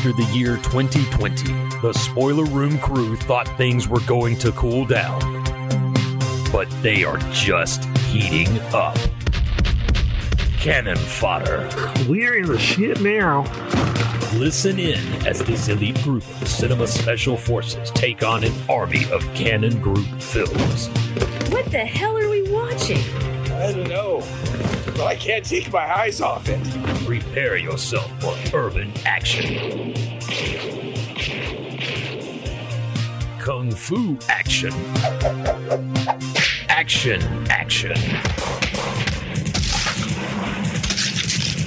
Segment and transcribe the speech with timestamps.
[0.00, 1.52] After the year 2020,
[1.82, 5.20] the Spoiler Room crew thought things were going to cool down.
[6.50, 8.96] But they are just heating up.
[10.56, 11.68] Cannon fodder.
[12.08, 13.42] We're in the shit now.
[14.38, 19.22] Listen in as this elite group of cinema special forces take on an army of
[19.34, 20.86] Cannon Group films.
[21.50, 23.02] What the hell are we watching?
[23.52, 24.22] I don't know.
[25.00, 26.60] But I can't take my eyes off it.
[27.06, 29.94] Prepare yourself for urban action.
[33.38, 34.74] Kung Fu action.
[36.68, 37.96] Action, action.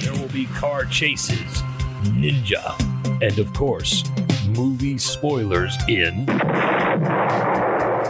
[0.04, 1.62] There will be car chases,
[2.04, 2.78] ninja,
[3.20, 4.04] and of course,
[4.46, 6.26] movie spoilers in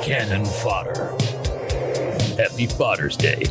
[0.03, 1.17] Cannon Fodder.
[2.37, 3.45] Happy Father's Day.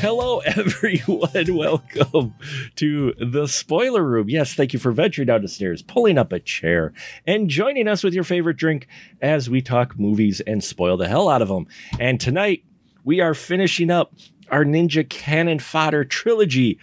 [0.00, 1.54] Hello, everyone.
[1.54, 2.34] Welcome
[2.76, 4.30] to the spoiler room.
[4.30, 6.94] Yes, thank you for venturing down the stairs, pulling up a chair,
[7.26, 8.86] and joining us with your favorite drink
[9.20, 11.66] as we talk movies and spoil the hell out of them.
[11.98, 12.64] And tonight,
[13.04, 14.14] we are finishing up
[14.50, 16.78] our Ninja Cannon Fodder trilogy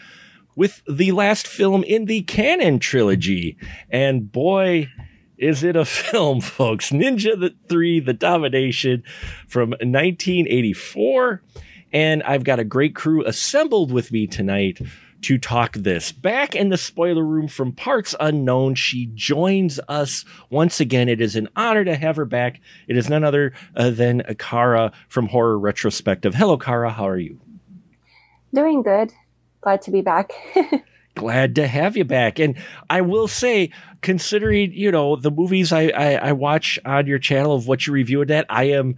[0.55, 3.57] with the last film in the Cannon trilogy.
[3.89, 4.89] And boy,
[5.39, 6.91] is it a film, folks?
[6.91, 9.01] Ninja the 3 The Domination
[9.47, 11.41] from 1984.
[11.93, 14.79] And I've got a great crew assembled with me tonight
[15.21, 16.11] to talk this.
[16.11, 21.09] Back in the spoiler room from Parts Unknown, she joins us once again.
[21.09, 22.59] It is an honor to have her back.
[22.87, 26.35] It is none other uh, than Kara from Horror Retrospective.
[26.35, 26.91] Hello, Kara.
[26.91, 27.39] How are you?
[28.53, 29.11] Doing good.
[29.61, 30.31] Glad to be back.
[31.15, 32.39] glad to have you back.
[32.39, 32.55] And
[32.89, 33.71] I will say,
[34.01, 37.93] considering you know the movies I, I, I watch on your channel of what you
[37.93, 38.97] reviewed that, I am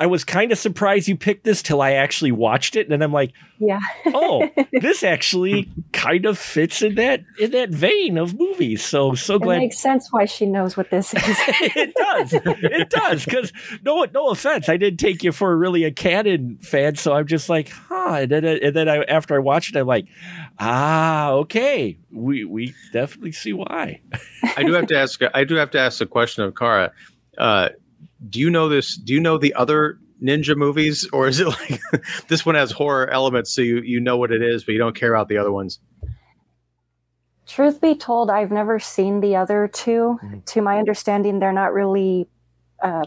[0.00, 3.00] I was kind of surprised you picked this till I actually watched it, and then
[3.00, 8.36] I'm like, yeah, oh, this actually kind of fits in that in that vein of
[8.36, 8.84] movies.
[8.84, 9.56] So so glad.
[9.56, 11.22] It makes sense why she knows what this is.
[11.48, 13.24] it does, it does.
[13.24, 13.52] Because
[13.84, 17.48] no no offense, I didn't take you for really a Cannon fan, so I'm just
[17.48, 18.18] like, huh.
[18.22, 20.06] And then and then I, after I watched it, I'm like,
[20.58, 24.00] ah, okay, we we definitely see why.
[24.56, 25.20] I do have to ask.
[25.32, 26.90] I do have to ask a question of Kara.
[27.38, 27.68] Uh,
[28.28, 28.96] do you know this?
[28.96, 31.80] Do you know the other ninja movies, or is it like
[32.28, 34.96] this one has horror elements, so you you know what it is, but you don't
[34.96, 35.78] care about the other ones?
[37.46, 40.38] Truth be told, I've never seen the other 2 mm-hmm.
[40.40, 42.26] To my understanding, they're not really
[42.82, 43.04] uh,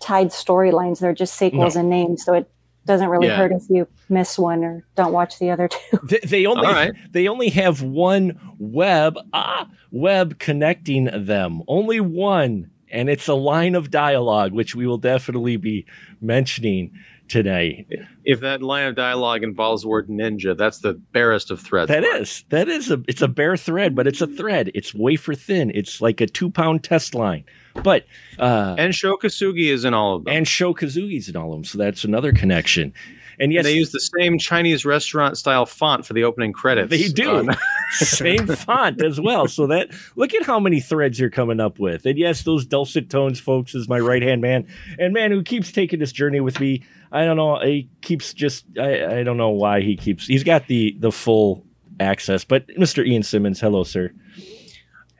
[0.00, 1.80] tied storylines; they're just sequels no.
[1.80, 2.24] and names.
[2.24, 2.48] So it
[2.86, 3.36] doesn't really yeah.
[3.36, 5.98] hurt if you miss one or don't watch the other two.
[6.02, 6.92] They, they only right.
[7.10, 11.62] they only have one web ah web connecting them.
[11.66, 15.86] Only one and it's a line of dialogue which we will definitely be
[16.20, 16.92] mentioning
[17.28, 17.86] today.
[18.24, 21.88] If that line of dialogue involves the word ninja, that's the barest of threads.
[21.88, 22.44] That is.
[22.50, 24.70] That is a it's a bare thread, but it's a thread.
[24.74, 25.72] It's wafer thin.
[25.74, 27.44] It's like a two pound test line.
[27.82, 28.04] But
[28.38, 30.34] uh And Sho Kosugi is in all of them.
[30.34, 31.64] And Sho Kosugi's in all of them.
[31.64, 32.92] So that's another connection.
[33.38, 36.90] And yes, and they use the same Chinese restaurant style font for the opening credits.
[36.90, 37.48] They do.
[37.92, 39.48] same font as well.
[39.48, 42.06] So that look at how many threads you're coming up with.
[42.06, 44.66] And yes, those dulcet tones, folks, is my right hand man
[44.98, 46.82] and man who keeps taking this journey with me.
[47.10, 47.60] I don't know.
[47.60, 48.64] He keeps just.
[48.78, 50.26] I, I don't know why he keeps.
[50.26, 51.64] He's got the the full
[52.00, 52.44] access.
[52.44, 53.06] But Mr.
[53.06, 54.12] Ian Simmons, hello, sir.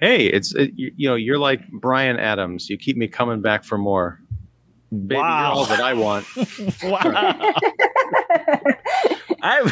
[0.01, 2.69] Hey, it's it, you, you know you're like Bryan Adams.
[2.69, 4.21] You keep me coming back for more.
[4.91, 5.41] Baby, wow.
[5.41, 6.27] you're all that I want.
[6.83, 7.55] wow.
[9.43, 9.71] I'm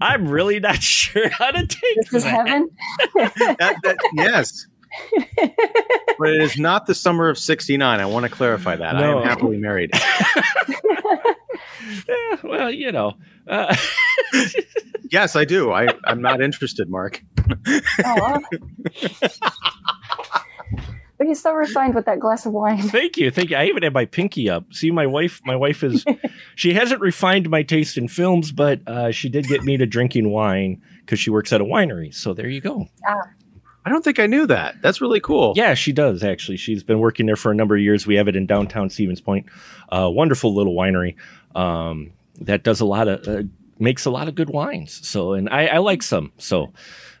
[0.00, 2.12] I'm really not sure how to take this.
[2.12, 2.70] Is heaven?
[3.14, 4.66] that, that, yes.
[6.18, 8.00] but it is not the summer of 69.
[8.00, 8.94] I want to clarify that.
[8.96, 9.18] No.
[9.18, 9.90] I am happily married.
[12.08, 13.14] yeah, well, you know.
[13.46, 13.76] Uh,
[15.10, 15.70] yes, I do.
[15.72, 17.22] I, I'm not interested, Mark.
[18.04, 18.40] oh,
[21.18, 22.82] but he's so refined with that glass of wine.
[22.88, 23.56] Thank you, thank you.
[23.56, 24.72] I even had my pinky up.
[24.72, 26.04] See, my wife, my wife is,
[26.54, 30.30] she hasn't refined my taste in films, but uh, she did get me to drinking
[30.30, 32.14] wine because she works at a winery.
[32.14, 32.86] So there you go.
[33.06, 33.22] Ah.
[33.86, 34.82] I don't think I knew that.
[34.82, 35.52] That's really cool.
[35.54, 36.56] Yeah, she does actually.
[36.56, 38.04] She's been working there for a number of years.
[38.04, 39.46] We have it in downtown Stevens Point.
[39.88, 41.14] Uh, wonderful little winery
[41.54, 43.44] um, that does a lot of uh,
[43.78, 45.06] makes a lot of good wines.
[45.06, 46.32] So, and I, I like some.
[46.38, 46.72] So,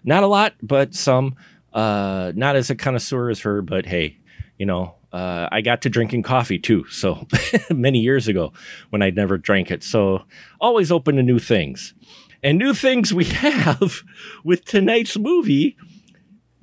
[0.02, 1.36] not a lot, but some.
[1.76, 4.16] Uh, not as a connoisseur as her, but hey,
[4.58, 6.86] you know, uh, I got to drinking coffee too.
[6.90, 7.26] So
[7.70, 8.52] many years ago
[8.90, 9.82] when I'd never drank it.
[9.82, 10.24] So
[10.60, 11.94] always open to new things.
[12.42, 14.02] And new things we have
[14.44, 15.76] with tonight's movie,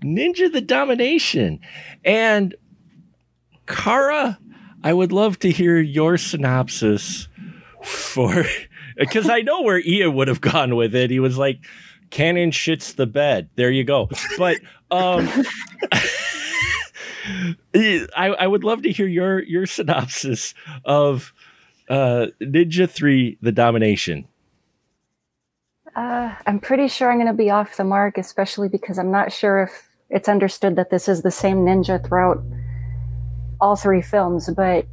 [0.03, 1.59] Ninja the Domination.
[2.03, 2.55] And
[3.67, 4.39] Kara,
[4.83, 7.27] I would love to hear your synopsis
[7.83, 8.45] for
[8.97, 11.09] because I know where Ian would have gone with it.
[11.09, 11.59] He was like,
[12.09, 14.09] "Cannon shits the bed." There you go.
[14.37, 14.57] But
[14.93, 15.27] um,
[18.15, 20.53] I, I would love to hear your your synopsis
[20.85, 21.33] of
[21.89, 24.25] uh, Ninja Three: The Domination.
[25.95, 29.31] Uh, I'm pretty sure I'm going to be off the mark, especially because I'm not
[29.31, 32.43] sure if it's understood that this is the same ninja throughout
[33.61, 34.49] all three films.
[34.55, 34.87] But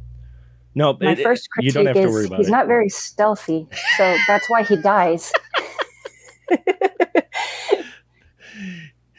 [0.75, 2.51] No, my it- first you critique don't have to worry is about he's it.
[2.51, 3.67] not very stealthy,
[3.97, 5.31] so that's why he dies.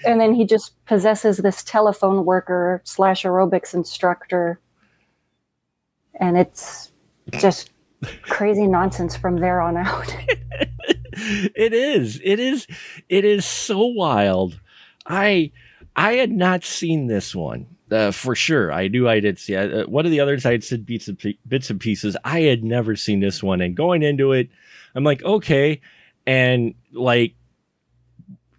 [0.04, 4.60] and then he just possesses this telephone worker slash aerobics instructor,
[6.18, 6.92] and it's
[7.32, 7.70] just
[8.22, 10.14] crazy nonsense from there on out.
[11.12, 12.20] it is.
[12.24, 12.66] It is
[13.08, 14.60] it is so wild.
[15.06, 15.52] I
[15.94, 18.72] i had not seen this one uh, for sure.
[18.72, 21.34] I knew i did see uh, one of the others i had seen bits and,
[21.46, 22.16] bits and pieces.
[22.24, 24.48] I had never seen this one and going into it
[24.94, 25.80] i'm like okay.
[26.24, 27.34] And like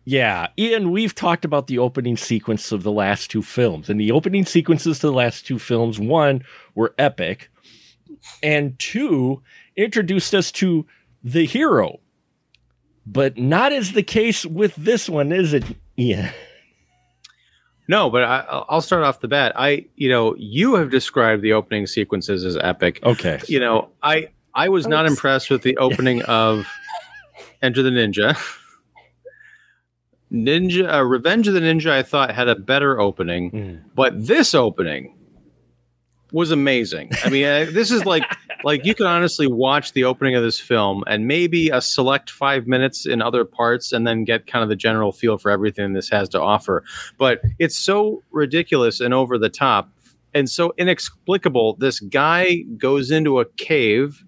[0.05, 4.11] yeah ian we've talked about the opening sequence of the last two films and the
[4.11, 6.43] opening sequences to the last two films one
[6.75, 7.49] were epic
[8.41, 9.41] and two
[9.75, 10.85] introduced us to
[11.23, 11.99] the hero
[13.05, 15.63] but not as the case with this one, is it?
[15.95, 16.31] Yeah.
[17.87, 19.53] No, but I, I'll start off the bat.
[19.55, 22.99] I, you know, you have described the opening sequences as epic.
[23.03, 23.41] Okay.
[23.47, 26.65] You know, I I was not impressed with the opening of
[27.61, 28.37] Enter the Ninja.
[30.33, 33.81] Ninja uh, Revenge of the Ninja I thought had a better opening, Mm.
[33.95, 35.15] but this opening
[36.31, 37.11] was amazing.
[37.23, 38.23] I mean, uh, this is like
[38.63, 42.65] like you can honestly watch the opening of this film and maybe a select 5
[42.65, 46.09] minutes in other parts and then get kind of the general feel for everything this
[46.09, 46.83] has to offer.
[47.19, 49.89] But it's so ridiculous and over the top
[50.33, 51.75] and so inexplicable.
[51.75, 54.23] This guy goes into a cave,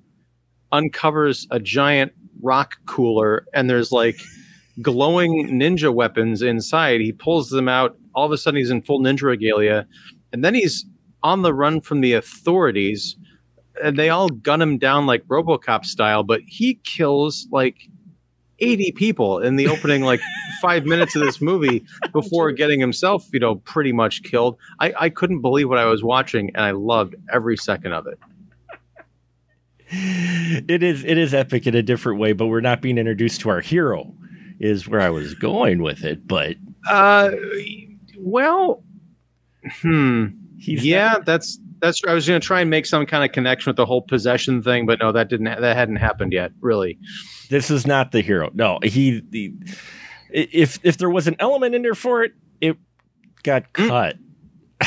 [0.72, 2.12] uncovers a giant
[2.42, 4.20] rock cooler, and there's like
[4.82, 7.02] glowing ninja weapons inside.
[7.02, 7.98] He pulls them out.
[8.14, 9.88] All of a sudden, he's in full ninja regalia,
[10.32, 10.86] and then he's
[11.24, 13.16] on the run from the authorities.
[13.84, 17.90] And they all gun him down like RoboCop style, but he kills like
[18.60, 20.22] 80 people in the opening like
[20.62, 21.84] five minutes of this movie
[22.14, 24.58] before getting himself, you know, pretty much killed.
[24.80, 28.20] I, I couldn't believe what I was watching, and I loved every second of it.
[30.68, 33.50] It is it is epic in a different way, but we're not being introduced to
[33.50, 34.14] our hero,
[34.60, 36.28] is where I was going with it.
[36.28, 36.56] But
[36.90, 37.32] Uh,
[38.18, 38.84] well,
[39.82, 40.26] hmm.
[40.58, 42.02] he's yeah, not- that's that's.
[42.08, 44.62] I was going to try and make some kind of connection with the whole possession
[44.64, 45.46] thing, but no, that didn't.
[45.62, 46.52] That hadn't happened yet.
[46.62, 46.98] Really.
[47.50, 48.50] this is not the hero.
[48.54, 49.54] No, he, the
[50.32, 52.32] if if there was an element in there for it,
[52.62, 52.78] it
[53.44, 53.88] got Mm.
[53.90, 54.16] cut.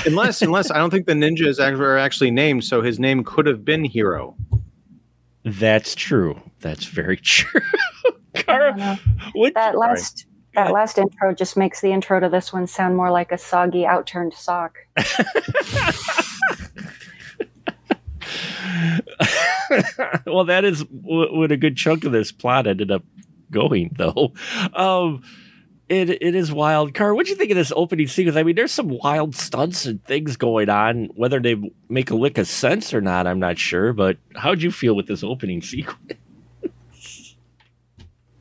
[0.06, 3.46] Unless, unless I don't think the ninjas act- are actually named, so his name could
[3.46, 4.36] have been Hero.
[5.44, 6.40] That's true.
[6.60, 7.60] That's very true.
[8.40, 8.96] I Kara, don't know.
[9.32, 13.10] what That last that last intro just makes the intro to this one sound more
[13.10, 14.78] like a soggy outturned sock.
[20.26, 23.04] well, that is what a good chunk of this plot ended up
[23.50, 24.32] going, though.
[24.74, 25.22] Um,
[25.88, 26.94] it it is wild.
[26.94, 28.36] Car, what do you think of this opening sequence?
[28.36, 31.06] I mean, there's some wild stunts and things going on.
[31.14, 31.56] Whether they
[31.88, 33.92] make a lick of sense or not, I'm not sure.
[33.92, 36.12] But how'd you feel with this opening sequence?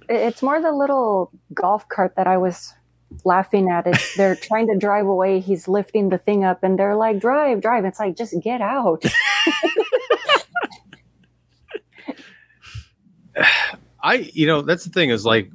[0.10, 2.74] It- It's more the little golf cart that I was
[3.24, 3.88] laughing at.
[3.88, 5.40] It's they're trying to drive away.
[5.40, 9.04] He's lifting the thing up, and they're like, "Drive, drive!" It's like, just get out.
[14.04, 15.50] I, you know, that's the thing is like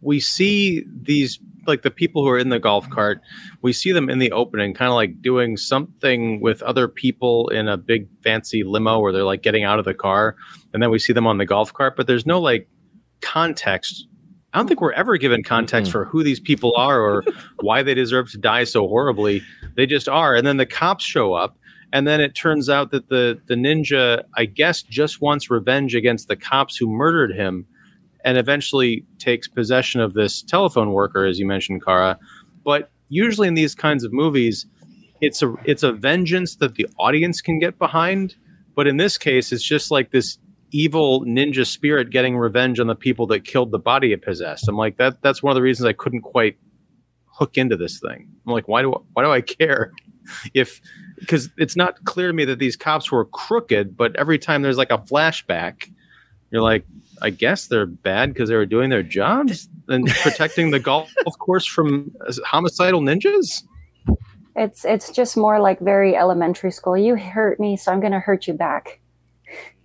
[0.00, 3.20] we see these like the people who are in the golf cart,
[3.62, 7.66] we see them in the opening, kind of like doing something with other people in
[7.66, 10.36] a big fancy limo where they're like getting out of the car,
[10.72, 12.68] and then we see them on the golf cart, but there's no like
[13.20, 14.06] context.
[14.52, 15.92] I don't think we're ever given context Mm-mm.
[15.92, 17.24] for who these people are or
[17.60, 19.42] why they deserve to die so horribly.
[19.74, 21.58] They just are, and then the cops show up,
[21.92, 26.28] and then it turns out that the the ninja, I guess, just wants revenge against
[26.28, 27.66] the cops who murdered him,
[28.24, 32.18] and eventually takes possession of this telephone worker, as you mentioned, Kara.
[32.64, 34.66] But usually in these kinds of movies,
[35.20, 38.34] it's a it's a vengeance that the audience can get behind.
[38.74, 40.38] But in this case, it's just like this
[40.70, 44.68] evil ninja spirit getting revenge on the people that killed the body it possessed.
[44.68, 45.22] I'm like that.
[45.22, 46.56] That's one of the reasons I couldn't quite
[47.26, 48.28] hook into this thing.
[48.46, 49.92] I'm like, why do why do I care
[50.54, 50.80] if
[51.18, 54.76] because it's not clear to me that these cops were crooked, but every time there's
[54.76, 55.90] like a flashback,
[56.50, 56.84] you're like,
[57.22, 61.66] I guess they're bad because they were doing their jobs and protecting the golf course
[61.66, 62.12] from
[62.44, 63.62] homicidal ninjas.
[64.54, 66.96] It's it's just more like very elementary school.
[66.96, 69.00] You hurt me, so I'm going to hurt you back.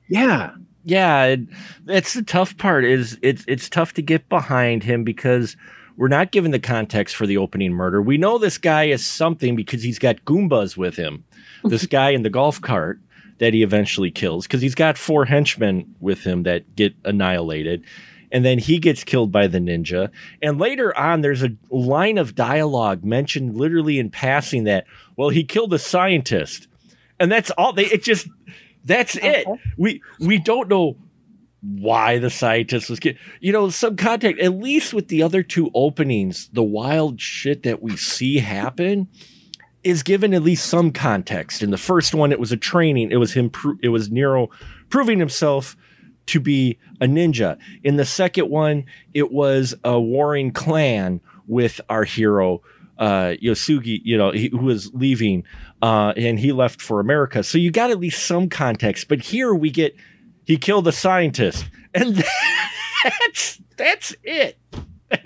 [0.07, 0.51] Yeah,
[0.83, 1.41] yeah, it,
[1.85, 2.85] that's the tough part.
[2.85, 5.55] Is it's it's tough to get behind him because
[5.97, 8.01] we're not given the context for the opening murder.
[8.01, 11.25] We know this guy is something because he's got Goombas with him.
[11.63, 12.99] This guy in the golf cart
[13.37, 17.83] that he eventually kills because he's got four henchmen with him that get annihilated.
[18.31, 20.09] And then he gets killed by the ninja.
[20.41, 24.85] And later on, there's a line of dialogue mentioned literally in passing that,
[25.17, 26.67] well, he killed a scientist.
[27.19, 28.27] And that's all they, it just,
[28.83, 29.45] that's it.
[29.77, 30.97] We, we don't know
[31.61, 33.17] why the scientist was killed.
[33.39, 37.81] You know, some context, at least with the other two openings, the wild shit that
[37.81, 39.07] we see happen
[39.83, 41.61] is given at least some context.
[41.61, 43.11] In the first one, it was a training.
[43.11, 43.49] It was him.
[43.49, 44.49] Pro- it was Nero
[44.89, 45.75] proving himself
[46.27, 47.57] to be a ninja.
[47.83, 52.61] In the second one, it was a warring clan with our hero
[52.97, 54.01] uh, Kosugi.
[54.03, 55.43] You know, he, who was leaving,
[55.81, 57.43] uh, and he left for America.
[57.43, 59.07] So you got at least some context.
[59.07, 59.95] But here we get
[60.45, 62.23] he killed a scientist, and
[63.03, 64.57] that's that's it.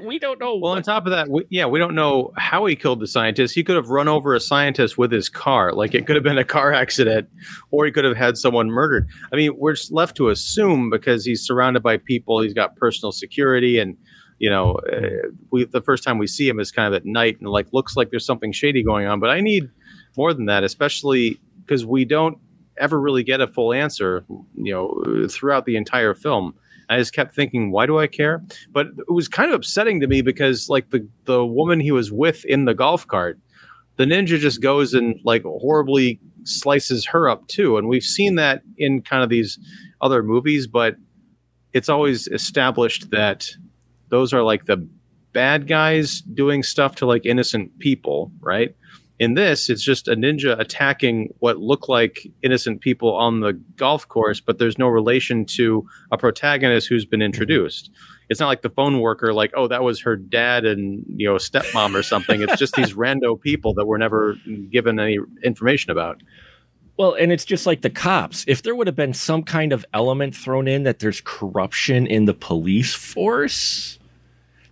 [0.04, 0.54] We don't know.
[0.54, 3.06] Well, what- on top of that, we, yeah, we don't know how he killed the
[3.06, 3.54] scientist.
[3.54, 5.74] He could have run over a scientist with his car.
[5.74, 7.30] Like it could have been a car accident,
[7.70, 9.08] or he could have had someone murdered.
[9.32, 13.12] I mean, we're just left to assume because he's surrounded by people, he's got personal
[13.12, 13.96] security, and
[14.40, 17.38] you know, uh, we the first time we see him is kind of at night,
[17.40, 19.20] and like looks like there's something shady going on.
[19.20, 19.70] But I need
[20.18, 22.38] more than that, especially because we don't
[22.78, 26.54] ever really get a full answer, you know, throughout the entire film.
[26.90, 28.44] I just kept thinking, why do I care?
[28.72, 32.12] But it was kind of upsetting to me because, like, the the woman he was
[32.12, 33.40] with in the golf cart,
[33.96, 38.62] the ninja just goes and like horribly slices her up too, and we've seen that
[38.78, 39.58] in kind of these
[40.02, 40.96] other movies, but
[41.74, 43.50] it's always established that
[44.10, 44.88] those are like the
[45.34, 48.76] bad guys doing stuff to like innocent people, right?
[49.18, 54.08] In this, it's just a ninja attacking what look like innocent people on the golf
[54.08, 57.26] course, but there's no relation to a protagonist who's been mm-hmm.
[57.26, 57.92] introduced.
[58.30, 61.36] It's not like the phone worker, like, oh, that was her dad and you know
[61.36, 62.42] stepmom or something.
[62.42, 64.36] It's just these rando people that were never
[64.70, 66.22] given any information about.
[66.98, 68.46] Well, and it's just like the cops.
[68.48, 72.26] If there would have been some kind of element thrown in that there's corruption in
[72.26, 74.00] the police force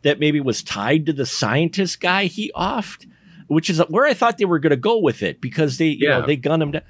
[0.04, 3.08] that maybe was tied to the scientist guy he offed,
[3.48, 6.08] which is where I thought they were going to go with it because they, you
[6.08, 6.84] know, they gun him down.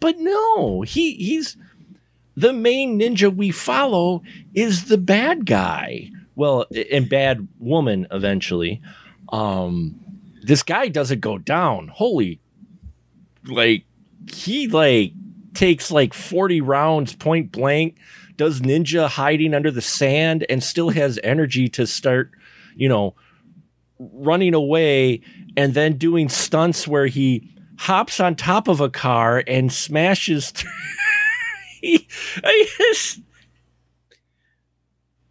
[0.00, 1.56] But no, he he's
[2.36, 4.22] the main ninja we follow
[4.54, 6.10] is the bad guy.
[6.36, 8.82] Well, and bad woman eventually.
[9.30, 10.00] Um,
[10.42, 11.88] this guy doesn't go down.
[11.88, 12.40] Holy,
[13.46, 13.84] like
[14.30, 15.12] he like
[15.54, 17.96] takes like 40 rounds point blank
[18.36, 22.32] does ninja hiding under the sand and still has energy to start
[22.74, 23.14] you know
[23.98, 25.20] running away
[25.56, 30.70] and then doing stunts where he hops on top of a car and smashes through
[31.80, 32.08] he,
[32.42, 32.66] I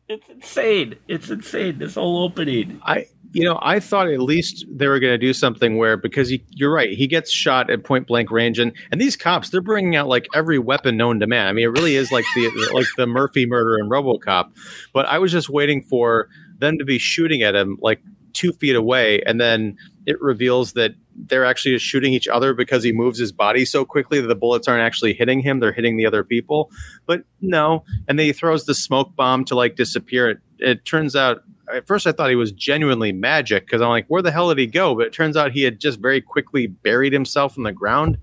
[0.10, 4.88] it's insane it's insane this whole opening I, you know, I thought at least they
[4.88, 8.06] were going to do something where because he, you're right, he gets shot at point
[8.06, 11.48] blank range, and and these cops they're bringing out like every weapon known to man.
[11.48, 14.52] I mean, it really is like the like the Murphy murder in RoboCop.
[14.94, 16.30] But I was just waiting for
[16.60, 18.02] them to be shooting at him like
[18.34, 22.84] two feet away, and then it reveals that they're actually just shooting each other because
[22.84, 25.96] he moves his body so quickly that the bullets aren't actually hitting him; they're hitting
[25.98, 26.72] the other people.
[27.06, 30.30] But no, and then he throws the smoke bomb to like disappear.
[30.30, 34.06] It, it turns out at first I thought he was genuinely magic because I'm like,
[34.08, 34.96] where the hell did he go?
[34.96, 38.18] But it turns out he had just very quickly buried himself in the ground.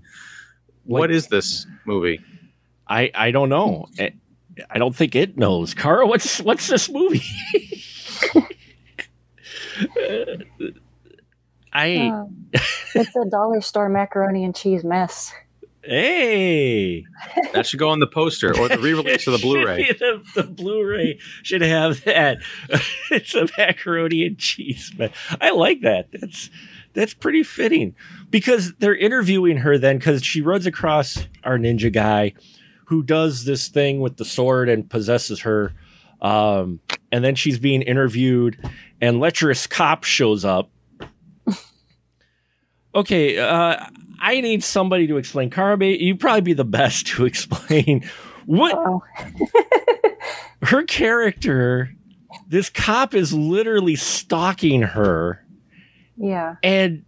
[0.83, 2.21] what Like- is this movie?
[2.87, 4.11] i i don't know I,
[4.69, 7.21] I don't think it knows Kara what's what's this movie
[11.73, 12.49] I Um,
[12.95, 15.33] it's a dollar store macaroni and cheese mess.
[15.83, 17.03] hey
[17.53, 19.91] That should go on the poster or the re-release of the Blu-ray.
[19.93, 22.37] the, the Blu-ray should have that.
[23.11, 24.91] it's a macaroni and cheese.
[24.95, 26.09] But I like that.
[26.11, 26.49] That's
[26.93, 27.95] that's pretty fitting
[28.29, 32.33] because they're interviewing her then because she runs across our ninja guy
[32.85, 35.73] who does this thing with the sword and possesses her.
[36.21, 38.57] Um, and then she's being interviewed,
[39.01, 40.69] and lecherous cop shows up.
[42.95, 43.85] okay, uh,
[44.19, 45.49] I need somebody to explain.
[45.49, 48.09] Karame, you'd probably be the best to explain
[48.45, 49.03] what Oh,
[50.61, 51.91] her character.
[52.47, 55.45] This cop is literally stalking her,
[56.17, 56.55] yeah.
[56.63, 57.03] and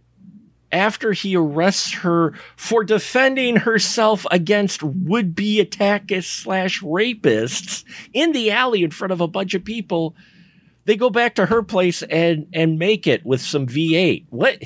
[0.72, 8.82] after he arrests her for defending herself against would-be attackers slash rapists in the alley
[8.82, 10.14] in front of a bunch of people,
[10.84, 14.26] they go back to her place and and make it with some V8.
[14.30, 14.62] What?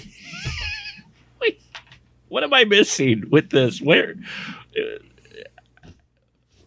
[1.41, 1.61] Wait,
[2.29, 3.81] what am I missing with this?
[3.81, 4.15] Where?
[4.77, 5.89] Uh,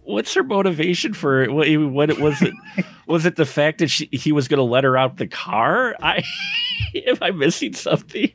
[0.04, 1.68] what's her motivation for what?
[1.70, 2.54] What it was it?
[3.08, 5.96] was it the fact that she, he was going to let her out the car?
[6.02, 6.24] I
[7.08, 8.32] am I missing something?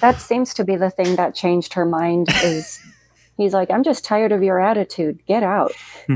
[0.00, 2.28] That seems to be the thing that changed her mind.
[2.42, 2.80] Is
[3.36, 5.20] he's like, I'm just tired of your attitude.
[5.26, 5.72] Get out.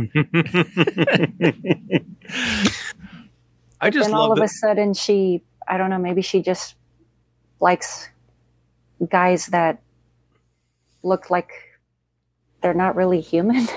[3.81, 6.77] I just and all love of a sudden, she, I don't know, maybe she just
[7.61, 8.09] likes
[9.09, 9.81] guys that
[11.03, 11.51] look like
[12.63, 13.67] they're not really human.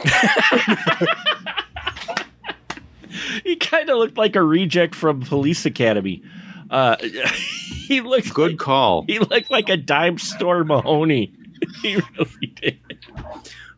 [3.44, 6.24] he kind of looked like a reject from Police Academy.
[6.70, 6.96] Uh,
[7.88, 9.04] he looked Good Like, call.
[9.08, 11.34] he looked like a dime store Mahoney.
[11.82, 12.80] he really did.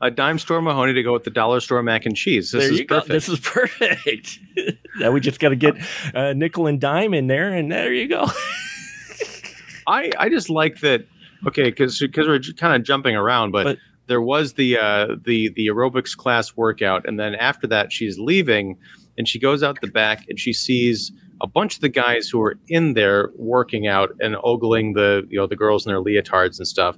[0.02, 2.52] A dime store Mahoney to go with the dollar store mac and cheese.
[2.52, 2.96] This there is you go.
[3.02, 3.12] perfect.
[3.12, 4.40] This is perfect.
[4.98, 5.76] now we just got to get
[6.16, 8.26] uh, nickel and dime in there, and there you go.
[9.88, 11.06] I I just like that.
[11.48, 15.50] Okay, because because we're kind of jumping around, but, But- there was the uh, the
[15.56, 18.78] the aerobics class workout, and then after that, she's leaving,
[19.18, 21.12] and she goes out the back, and she sees
[21.42, 25.38] a bunch of the guys who are in there working out and ogling the you
[25.38, 26.98] know the girls in their leotards and stuff.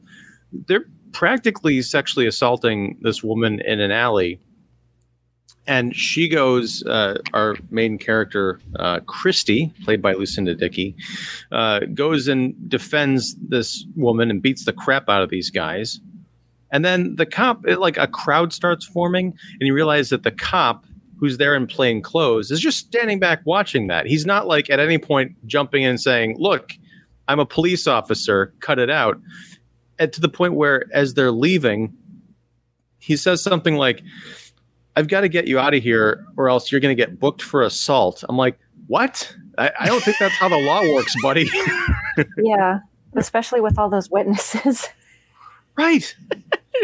[0.67, 4.39] They're practically sexually assaulting this woman in an alley.
[5.65, 10.96] And she goes, uh, our main character, uh, Christy, played by Lucinda Dickey,
[11.53, 16.01] uh, goes and defends this woman and beats the crap out of these guys.
[16.72, 20.32] And then the cop, it, like a crowd starts forming, and you realize that the
[20.32, 20.86] cop
[21.17, 24.08] who's there in plain clothes is just standing back watching that.
[24.08, 26.74] He's not like at any point jumping in and saying, Look,
[27.29, 29.17] I'm a police officer, cut it out.
[30.00, 31.95] And to the point where, as they're leaving,
[33.00, 34.01] he says something like,
[34.95, 37.41] I've got to get you out of here, or else you're going to get booked
[37.41, 38.23] for assault.
[38.27, 38.57] I'm like,
[38.88, 39.35] What?
[39.57, 41.50] I, I don't think that's how the law works, buddy.
[42.38, 42.79] yeah,
[43.15, 44.88] especially with all those witnesses.
[45.77, 46.15] right.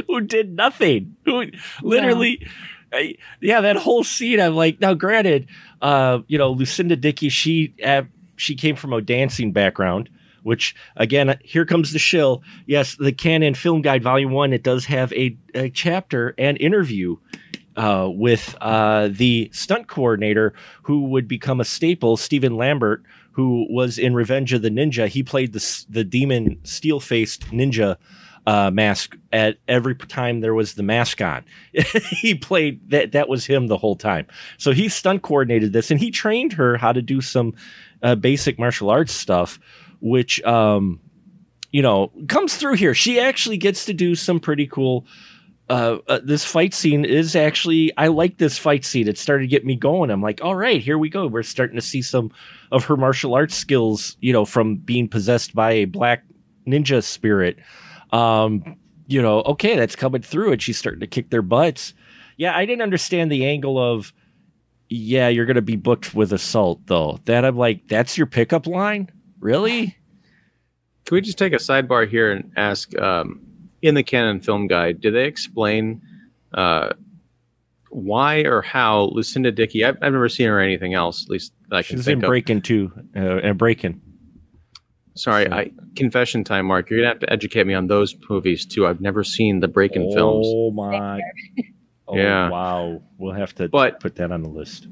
[0.07, 1.15] Who did nothing?
[1.25, 1.45] Who
[1.81, 2.47] literally?
[2.93, 4.39] I- yeah, that whole scene.
[4.39, 5.47] I'm like, now, granted,
[5.81, 8.03] uh, you know, Lucinda Dickey, she uh,
[8.35, 10.09] she came from a dancing background.
[10.43, 12.43] Which again, here comes the shill.
[12.65, 14.53] Yes, the Cannon Film Guide Volume One.
[14.53, 17.17] It does have a, a chapter and interview
[17.75, 23.97] uh, with uh, the stunt coordinator who would become a staple, Stephen Lambert, who was
[23.97, 25.07] in Revenge of the Ninja.
[25.07, 27.97] He played the the demon steel faced ninja
[28.45, 31.45] uh, mask at every time there was the mask on.
[32.09, 33.11] he played that.
[33.11, 34.27] That was him the whole time.
[34.57, 37.53] So he stunt coordinated this, and he trained her how to do some
[38.01, 39.59] uh, basic martial arts stuff,
[39.99, 40.99] which um,
[41.71, 42.93] you know comes through here.
[42.93, 45.05] She actually gets to do some pretty cool
[45.69, 49.07] uh, uh, this fight scene is actually I like this fight scene.
[49.07, 50.09] It started to get me going.
[50.09, 51.27] I'm like, all right, here we go.
[51.27, 52.31] We're starting to see some
[52.71, 56.23] of her martial arts skills, you know, from being possessed by a black
[56.67, 57.59] ninja spirit.
[58.11, 61.93] Um, you know, okay, that's coming through, and she's starting to kick their butts.
[62.37, 64.13] Yeah, I didn't understand the angle of,
[64.87, 67.19] yeah, you're going to be booked with assault, though.
[67.25, 69.97] That I'm like, that's your pickup line, really?
[71.05, 73.41] Can we just take a sidebar here and ask um,
[73.81, 76.01] in the Cannon Film Guide, do they explain
[76.53, 76.89] uh,
[77.89, 81.53] why or how Lucinda Dickey, I've, I've never seen her in anything else, at least
[81.69, 82.29] that I can She's think in of.
[82.29, 84.01] Breakin' 2, uh, and Breakin'.
[85.15, 86.89] Sorry, so- I, confession time, Mark.
[86.89, 88.85] You're going to have to educate me on those movies too.
[88.85, 90.45] I've never seen the Breakin' films.
[90.49, 91.19] Oh my!
[92.11, 92.49] Oh, Yeah.
[92.49, 93.03] Wow.
[93.19, 94.87] We'll have to But put that on the list.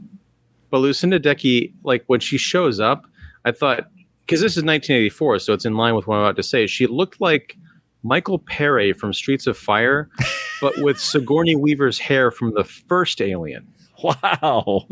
[0.69, 3.07] But Lucinda Dickey, like when she shows up,
[3.43, 3.89] I thought
[4.27, 6.67] because this is 1984, so it's in line with what I'm about to say.
[6.67, 7.57] She looked like
[8.03, 10.09] Michael Paré from Streets of Fire,
[10.61, 13.67] but with Sigourney Weaver's hair from the first Alien.
[14.03, 14.85] Wow.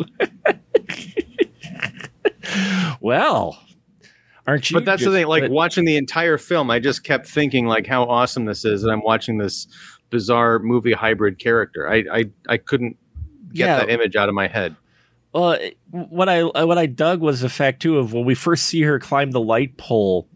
[3.01, 3.59] well,
[4.47, 4.75] aren't you?
[4.75, 5.27] but that's the thing.
[5.27, 8.83] Like but- watching the entire film, I just kept thinking like how awesome this is,
[8.83, 9.67] and I'm watching this
[10.09, 11.89] bizarre movie hybrid character.
[11.89, 12.97] I I, I couldn't
[13.53, 13.77] get Yeah.
[13.79, 14.75] that image out of my head.
[15.35, 15.59] Well,
[15.91, 18.99] what I what I dug was the fact too of when we first see her
[18.99, 20.29] climb the light pole.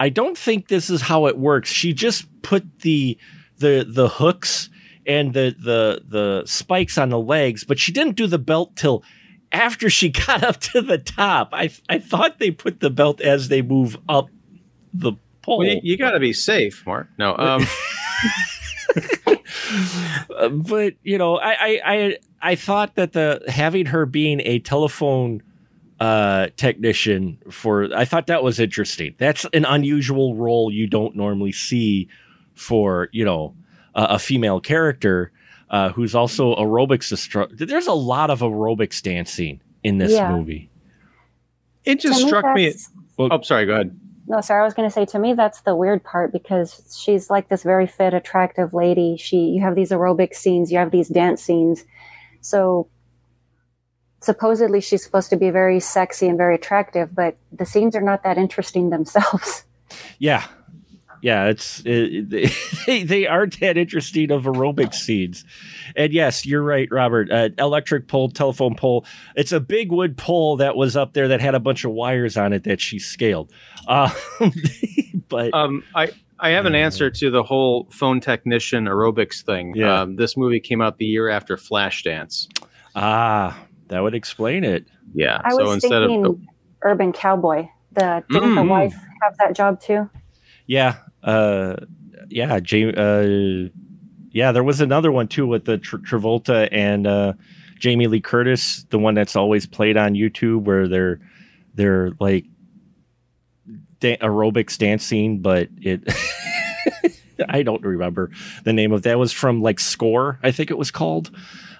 [0.00, 1.68] I don't think this is how it works.
[1.68, 3.18] She just put the
[3.58, 4.70] the the hooks
[5.06, 9.04] and the the the spikes on the legs, but she didn't do the belt till
[9.52, 11.50] after she got up to the top.
[11.52, 14.30] I I thought they put the belt as they move up
[14.94, 15.58] the pole.
[15.58, 17.08] Well, you, you got to be safe, Mark.
[17.18, 17.66] No, um,
[20.68, 25.42] but you know, I, I I I thought that the having her being a telephone
[26.00, 29.14] uh technician for I thought that was interesting.
[29.18, 32.08] That's an unusual role you don't normally see
[32.54, 33.54] for, you know,
[33.94, 35.32] a, a female character
[35.70, 37.64] uh who's also aerobics instructor.
[37.66, 40.30] There's a lot of aerobics dancing in this Yeah.
[40.32, 40.68] movie.
[41.84, 42.64] it just To me, struck me.
[42.66, 43.64] that's- Oh, sorry.
[43.64, 43.98] Go ahead.
[44.28, 47.30] No, sorry, I was going to say to me that's the weird part because she's
[47.30, 49.16] like this very fit, attractive lady.
[49.16, 51.84] She, you have these aerobic scenes, you have these dance scenes,
[52.40, 52.88] so
[54.20, 58.24] supposedly she's supposed to be very sexy and very attractive, but the scenes are not
[58.24, 59.64] that interesting themselves.
[60.18, 60.44] Yeah,
[61.26, 62.30] yeah, it's it,
[62.86, 65.44] they, they aren't that interesting of aerobic scenes.
[65.96, 67.32] And yes, you're right, Robert.
[67.32, 69.04] Uh, electric pole, telephone pole.
[69.34, 72.36] It's a big wood pole that was up there that had a bunch of wires
[72.36, 73.52] on it that she scaled.
[73.88, 74.10] Uh,
[75.28, 79.74] but Um, I I have an answer to the whole phone technician aerobics thing.
[79.74, 80.02] Yeah.
[80.02, 82.46] Um, this movie came out the year after Flashdance.
[82.94, 83.58] ah,
[83.88, 84.86] that would explain it.
[85.14, 85.40] Yeah.
[85.44, 86.38] I so was instead thinking of
[86.82, 87.66] Urban Cowboy.
[87.92, 88.68] The didn't the Mm.
[88.68, 90.08] wife have that job too?
[90.68, 91.76] Yeah, uh,
[92.28, 92.54] yeah.
[92.54, 93.68] Uh,
[94.30, 97.32] yeah, there was another one too with the Tr- Travolta and uh,
[97.78, 101.20] Jamie Lee Curtis, the one that's always played on YouTube, where they're
[101.74, 102.46] they're like
[104.00, 106.02] da- aerobics dancing, but it.
[107.48, 108.30] I don't remember
[108.64, 109.18] the name of that.
[109.18, 111.30] Was from like Score, I think it was called.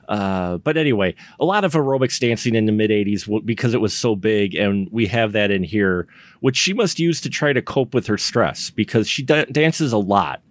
[0.08, 3.96] Uh, but anyway, a lot of aerobics dancing in the mid 80s because it was
[3.96, 4.54] so big.
[4.54, 6.06] And we have that in here,
[6.40, 9.92] which she must use to try to cope with her stress because she da- dances
[9.92, 10.42] a lot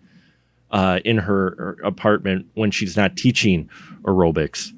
[0.71, 3.69] uh, in her, her apartment when she's not teaching
[4.03, 4.71] aerobics.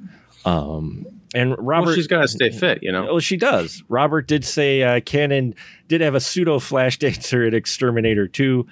[0.46, 3.10] Um, and Robert, well, she's got to stay fit, you know.
[3.10, 3.84] Oh, she does.
[3.90, 5.56] Robert did say uh, Cannon
[5.88, 8.66] did have a pseudo flash dancer at Exterminator 2.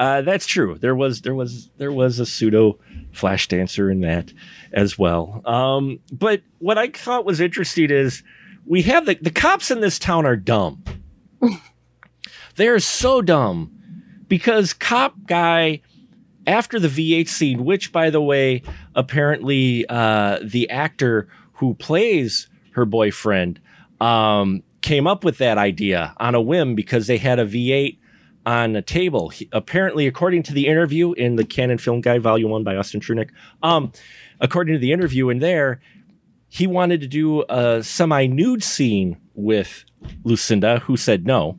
[0.00, 0.78] Uh, that's true.
[0.78, 2.78] There was there was there was a pseudo
[3.12, 4.32] flash dancer in that
[4.72, 5.42] as well.
[5.44, 8.22] Um, but what I thought was interesting is
[8.64, 10.82] we have the the cops in this town are dumb.
[12.56, 13.76] They're so dumb
[14.26, 15.82] because cop guy
[16.46, 18.62] after the V8 scene, which by the way,
[18.94, 23.60] apparently uh, the actor who plays her boyfriend
[24.00, 27.98] um, came up with that idea on a whim because they had a V8
[28.46, 29.28] on a table.
[29.28, 33.00] He, apparently, according to the interview in the Cannon Film Guide, Volume One by Austin
[33.00, 33.30] Trunick,
[33.62, 33.92] um,
[34.40, 35.80] according to the interview in there,
[36.48, 39.84] he wanted to do a semi-nude scene with
[40.24, 41.58] Lucinda, who said no,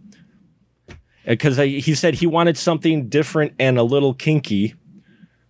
[1.26, 4.76] because he said he wanted something different and a little kinky.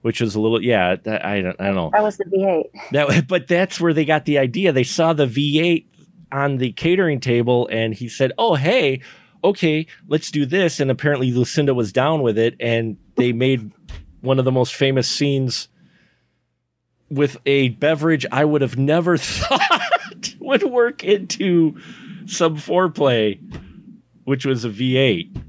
[0.02, 0.96] Which was a little, yeah.
[0.96, 1.90] that- I don't, I don't know.
[1.94, 2.64] That was the V8.
[2.92, 4.72] That, but that's where they got the idea.
[4.72, 5.86] They saw the V8
[6.32, 9.02] on the catering table, and he said, "Oh, hey,
[9.44, 13.72] okay, let's do this." And apparently, Lucinda was down with it, and they made
[14.22, 15.68] one of the most famous scenes
[17.10, 21.78] with a beverage I would have never thought would work into
[22.26, 23.40] some foreplay,
[24.24, 25.44] which was a V8.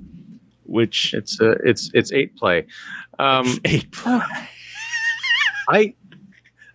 [0.65, 2.67] Which It's uh, it's it's eight play.
[3.19, 3.95] Um, eight.
[5.69, 5.95] I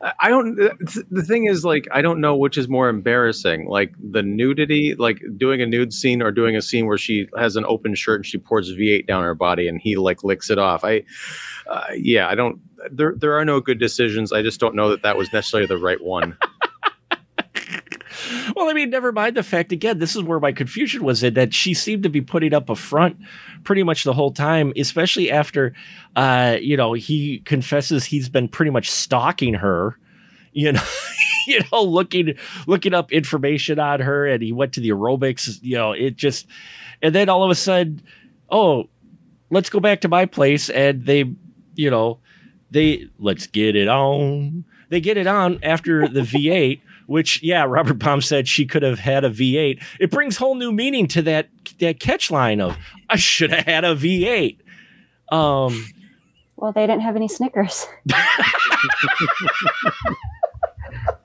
[0.01, 0.55] I don't.
[1.09, 5.21] The thing is, like, I don't know which is more embarrassing, like the nudity, like
[5.37, 8.25] doing a nude scene, or doing a scene where she has an open shirt and
[8.25, 10.83] she pours V8 down her body and he like licks it off.
[10.83, 11.03] I,
[11.69, 12.59] uh, yeah, I don't.
[12.91, 14.31] There, there are no good decisions.
[14.31, 16.37] I just don't know that that was necessarily the right one.
[18.55, 21.33] Well, I mean, never mind the fact again, this is where my confusion was in
[21.35, 23.17] that she seemed to be putting up a front
[23.63, 25.73] pretty much the whole time, especially after,
[26.15, 29.97] uh, you know, he confesses he's been pretty much stalking her,
[30.53, 30.83] you know,
[31.47, 32.35] you know, looking,
[32.65, 36.47] looking up information on her and he went to the aerobics, you know, it just,
[37.01, 38.01] and then all of a sudden,
[38.49, 38.89] oh,
[39.49, 40.69] let's go back to my place.
[40.69, 41.25] And they,
[41.75, 42.19] you know,
[42.71, 44.65] they, let's get it on.
[44.89, 48.99] They get it on after the V8 which yeah, Robert Baum said she could have
[48.99, 49.83] had a V8.
[49.99, 52.77] It brings whole new meaning to that that catch line of
[53.09, 54.59] I should have had a V8.
[55.31, 55.85] Um,
[56.55, 57.85] Well, they didn't have any Snickers.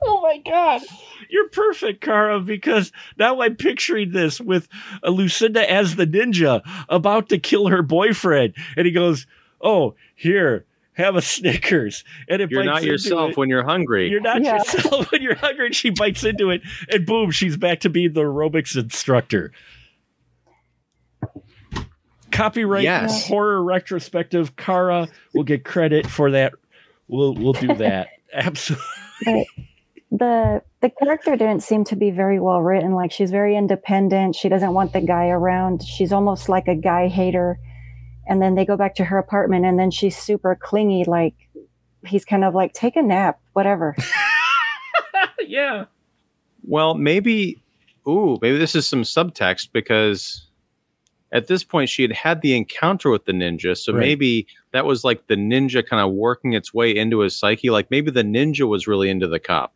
[0.05, 0.81] oh my god.
[1.29, 4.67] You're perfect, Kara, because now I'm picturing this with
[5.03, 8.53] uh, Lucinda as the ninja about to kill her boyfriend.
[8.77, 9.25] And he goes,
[9.61, 12.03] Oh, here, have a Snickers.
[12.29, 13.37] And it You're bites not yourself it.
[13.37, 14.09] when you're hungry.
[14.09, 14.57] You're not Yeah.
[14.57, 15.67] yourself when you're hungry.
[15.67, 19.51] And she bites into it, and boom, she's back to being the aerobics instructor.
[22.31, 23.27] Copyright Yes.
[23.27, 24.55] horror retrospective.
[24.55, 26.53] Kara will get credit for that.
[27.07, 28.07] We'll we'll do that.
[28.33, 29.47] Absolutely.
[30.11, 32.93] the the character didn't seem to be very well written.
[32.93, 34.35] Like she's very independent.
[34.35, 35.83] She doesn't want the guy around.
[35.83, 37.59] She's almost like a guy hater.
[38.27, 41.03] And then they go back to her apartment, and then she's super clingy.
[41.05, 41.35] Like
[42.05, 43.95] he's kind of like take a nap, whatever.
[45.47, 45.85] yeah.
[46.63, 47.61] Well, maybe,
[48.07, 50.47] ooh, maybe this is some subtext because
[51.31, 53.75] at this point she had had the encounter with the ninja.
[53.77, 53.99] So Right.
[53.99, 57.69] maybe that was like the ninja kind of working its way into his psyche.
[57.69, 59.73] Like maybe the ninja was really into the cop.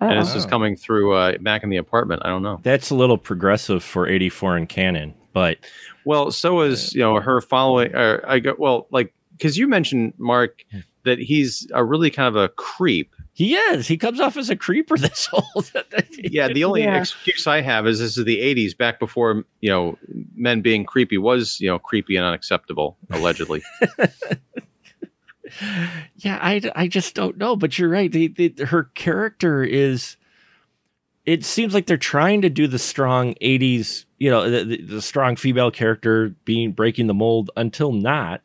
[0.00, 0.20] And Uh-oh.
[0.20, 2.22] this is coming through uh, back in the apartment.
[2.24, 2.60] I don't know.
[2.62, 5.58] That's a little progressive for 84 in Cannon, But
[6.04, 7.94] Well, so uh, is you know her following.
[7.94, 10.64] Or uh, I go well, like because you mentioned Mark
[11.04, 13.14] that he's a really kind of a creep.
[13.32, 13.86] he is.
[13.86, 15.64] He comes off as a creeper this whole.
[16.18, 16.98] Yeah, the only Yeah.
[17.00, 19.96] excuse I have is this is the '80s, back before you know
[20.34, 23.62] men being creepy was you know creepy and unacceptable, allegedly.
[26.16, 27.56] yeah, I, I just don't know.
[27.56, 28.10] But you're right.
[28.10, 30.16] The, the, her character is.
[31.24, 35.02] It seems like they're trying to do the strong '80s, you know, the, the, the
[35.02, 38.42] strong female character being breaking the mold until not,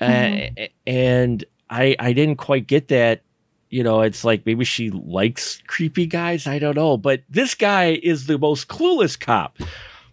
[0.00, 0.48] uh,
[0.86, 3.22] and I I didn't quite get that.
[3.70, 6.46] You know, it's like maybe she likes creepy guys.
[6.46, 9.58] I don't know, but this guy is the most clueless cop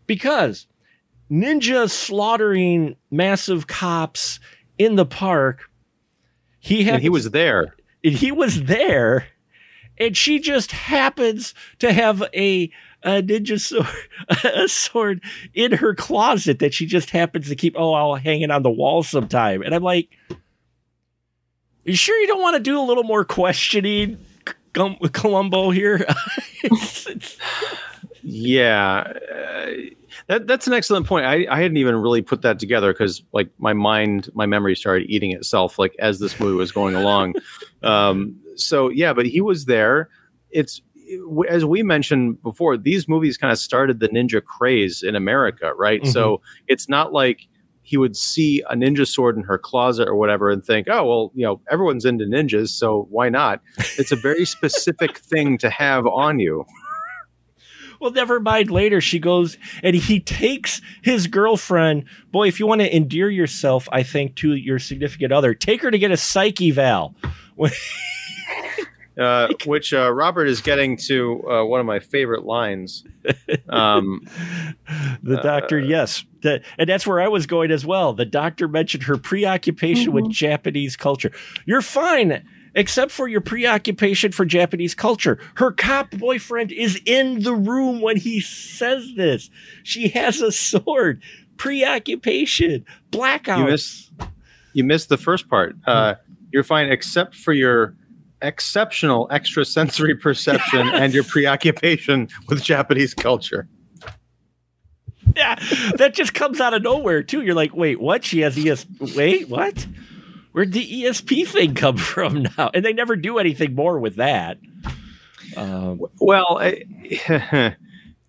[0.08, 0.66] because
[1.30, 4.40] ninja slaughtering massive cops
[4.78, 5.70] in the park.
[6.60, 7.76] He and he was there.
[8.04, 9.28] and he was there,
[9.98, 12.72] and she just happens to have a
[13.04, 13.88] a ninja sword,
[14.44, 15.22] a sword
[15.54, 17.76] in her closet that she just happens to keep.
[17.78, 19.62] Oh, I'll hang it on the wall sometime.
[19.62, 20.10] And I'm like,
[21.84, 24.18] you sure you don't want to do a little more questioning,
[24.74, 26.06] Columbo here?
[26.64, 27.38] It's- it's-
[28.24, 29.72] Yeah, uh,
[30.28, 31.26] that that's an excellent point.
[31.26, 35.10] I, I hadn't even really put that together because like my mind, my memory started
[35.10, 37.34] eating itself like as this movie was going along.
[37.84, 40.10] um, so yeah, but he was there.
[40.52, 40.82] It's
[41.50, 46.06] as we mentioned before, these movies kind of started the ninja craze in America, right?
[46.08, 46.64] So mm-hmm.
[46.68, 47.48] it's not like
[47.84, 51.32] he would see a ninja sword in her closet or whatever and think, oh, well,
[51.36, 53.62] you know, everyone's into ninjas, so why not?
[53.98, 56.66] It's a very specific thing to have on you.
[58.00, 58.72] Well, never mind.
[58.72, 62.06] Later, she goes and he takes his girlfriend.
[62.32, 65.92] Boy, if you want to endear yourself, I think to your significant other, take her
[65.92, 67.14] to get a psyche eval.
[69.20, 73.04] uh, which uh, Robert is getting to uh, one of my favorite lines.
[73.70, 74.22] Um,
[75.24, 78.14] The doctor, Uh, yes, that, and that's where I was going as well.
[78.14, 81.32] The doctor mentioned her preoccupation with Japanese culture.
[81.66, 82.44] You're fine,
[82.76, 85.38] except for your preoccupation for Japanese culture.
[85.56, 89.50] Her cop boyfriend is in the room when he says this.
[89.84, 91.22] She has a sword.
[91.58, 93.58] Preoccupation, blackouts.
[93.58, 94.12] You missed-
[94.74, 95.76] you missed the first part.
[95.86, 96.16] Uh,
[96.52, 97.94] you're fine, except for your
[98.42, 103.68] exceptional extrasensory perception and your preoccupation with Japanese culture.
[105.36, 105.56] yeah,
[105.98, 107.42] that just comes out of nowhere too.
[107.42, 108.26] You're like, wait, what?
[108.26, 108.86] She has ES.
[109.16, 109.88] Wait, what?
[110.52, 112.72] Where'd the ESP thing come from now?
[112.74, 114.58] And they never do anything more with that.
[115.56, 117.76] Um, Well, I,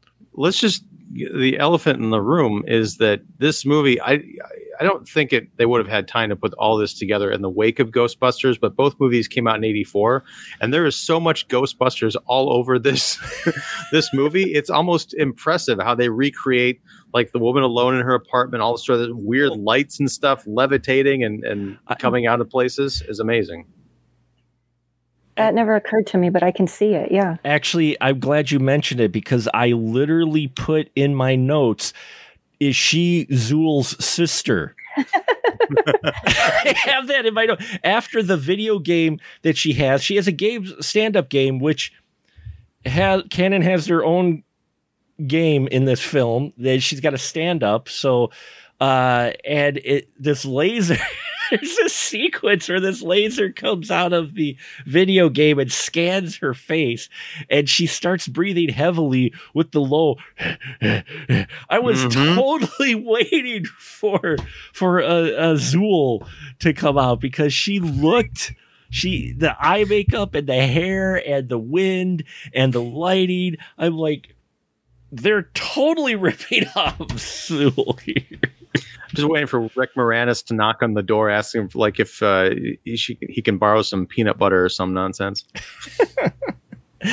[0.35, 4.23] let's just the elephant in the room is that this movie I
[4.83, 7.41] I don't think it they would have had time to put all this together in
[7.41, 10.25] the wake of Ghostbusters, but both movies came out in 84
[10.61, 13.17] and there is so much Ghostbusters all over this
[13.93, 14.53] this movie.
[14.55, 16.81] It's almost impressive how they recreate
[17.15, 20.43] like the woman alone in her apartment, all the sort of weird lights and stuff
[20.49, 23.67] levitating and and I- coming out of places is amazing.
[25.37, 27.11] That never occurred to me, but I can see it.
[27.11, 27.37] Yeah.
[27.45, 31.95] actually, I'm glad you mentioned it because I literally put in my notes,
[32.69, 34.77] is she Zuul's sister?
[34.97, 37.63] I have that in my note.
[37.83, 41.93] After the video game that she has, she has a game stand-up game which
[42.85, 44.45] has Cannon has their own
[45.27, 47.89] game in this film that she's got a stand-up.
[47.89, 48.31] So
[48.81, 50.99] uh and it this laser
[51.61, 56.55] there's a sequence where this laser comes out of the video game and scans her
[56.55, 57.09] face
[57.51, 60.17] and she starts breathing heavily with the low
[60.83, 62.35] i was Mhm.
[62.35, 64.37] totally waiting for
[64.73, 66.27] for a, a Zuul
[66.61, 68.55] to come out because she looked
[68.91, 74.35] she the eye makeup and the hair and the wind and the lighting i'm like
[75.11, 78.41] they're totally ripping off Zuul here
[79.15, 82.51] Just waiting for Rick Moranis to knock on the door, asking for, like if uh,
[82.85, 85.45] he, she, he can borrow some peanut butter or some nonsense.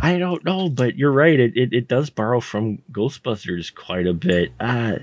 [0.00, 1.40] I don't know, but you're right.
[1.40, 4.52] It, it it does borrow from Ghostbusters quite a bit.
[4.60, 4.98] Uh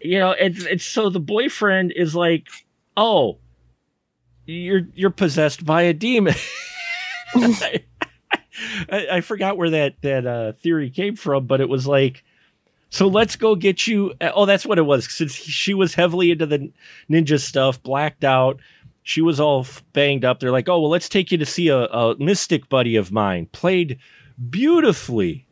[0.00, 2.48] you know, it's it's so the boyfriend is like,
[2.96, 3.38] "Oh,
[4.46, 6.34] you're you're possessed by a demon."
[7.34, 7.80] I,
[8.90, 12.24] I forgot where that that uh, theory came from, but it was like,
[12.90, 14.12] so let's go get you.
[14.20, 15.10] Oh, that's what it was.
[15.12, 16.72] Since she was heavily into the
[17.08, 18.60] ninja stuff, blacked out,
[19.02, 20.40] she was all banged up.
[20.40, 23.46] They're like, oh, well, let's take you to see a, a mystic buddy of mine,
[23.52, 23.98] played
[24.50, 25.46] beautifully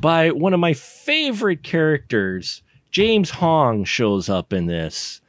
[0.00, 2.62] by one of my favorite characters.
[2.90, 5.20] James Hong shows up in this.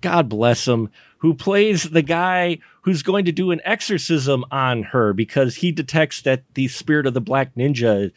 [0.00, 5.12] God bless him, who plays the guy who's going to do an exorcism on her
[5.12, 8.12] because he detects that the spirit of the black ninja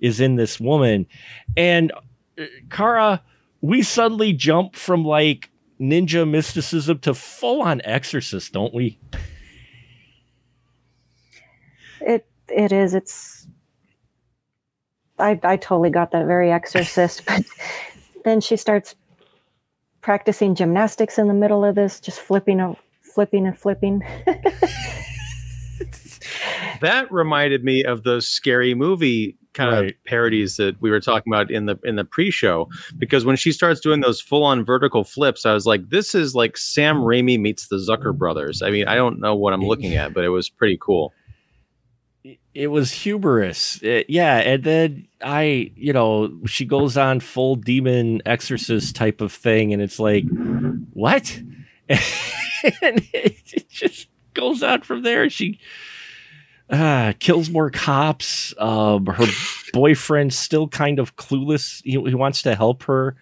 [0.00, 1.06] is in this woman.
[1.56, 2.00] And uh,
[2.70, 3.22] Kara,
[3.60, 8.98] we suddenly jump from like ninja mysticism to full on exorcist, don't we?
[12.00, 12.94] It it is.
[12.94, 13.46] It's.
[15.18, 17.44] I I totally got that very exorcist, but
[18.24, 18.94] then she starts
[20.00, 24.02] practicing gymnastics in the middle of this, just flipping and flipping and flipping.
[26.80, 29.86] that reminded me of those scary movie kind Right.
[29.90, 33.52] of parodies that we were talking about in the in the pre-show because when she
[33.52, 37.68] starts doing those full-on vertical flips i was like this is like sam raimi meets
[37.68, 40.48] the zucker brothers i mean i don't know what i'm looking at but it was
[40.50, 41.12] pretty cool
[42.54, 43.82] it was humorous.
[43.82, 49.32] It- yeah, and then I, you know, she goes on full demon exorcist type of
[49.32, 50.24] thing, and it's like,
[50.92, 51.38] what?
[51.88, 52.00] and
[53.12, 55.28] it, it just goes on from there.
[55.28, 55.58] She
[56.70, 58.54] uh, kills more cops.
[58.58, 59.26] Um, her
[59.72, 61.82] boyfriend's still kind of clueless.
[61.84, 63.16] He, he wants to help her.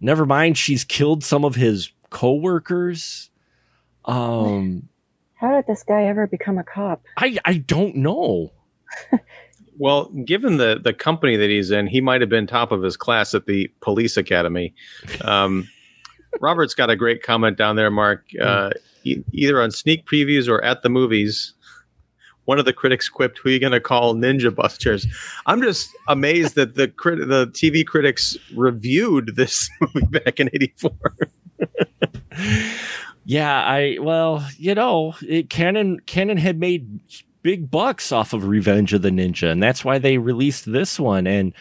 [0.00, 3.30] Never mind, she's killed some of his coworkers.
[4.04, 4.88] Um,
[5.34, 7.02] How did this guy ever become a cop?
[7.16, 8.52] I I don't know.
[9.78, 12.96] well given the the company that he's in he might have been top of his
[12.96, 14.74] class at the police academy
[15.22, 15.68] um,
[16.40, 18.70] robert's got a great comment down there mark uh,
[19.02, 21.54] e- either on sneak previews or at the movies
[22.44, 25.06] one of the critics quipped, "Who are you going to call Ninja Busters?"
[25.46, 30.92] I'm just amazed that the crit- the TV critics reviewed this movie back in '84.
[33.24, 37.00] Yeah, I well, you know, it, Cannon Cannon had made
[37.42, 41.26] big bucks off of Revenge of the Ninja, and that's why they released this one.
[41.26, 41.54] And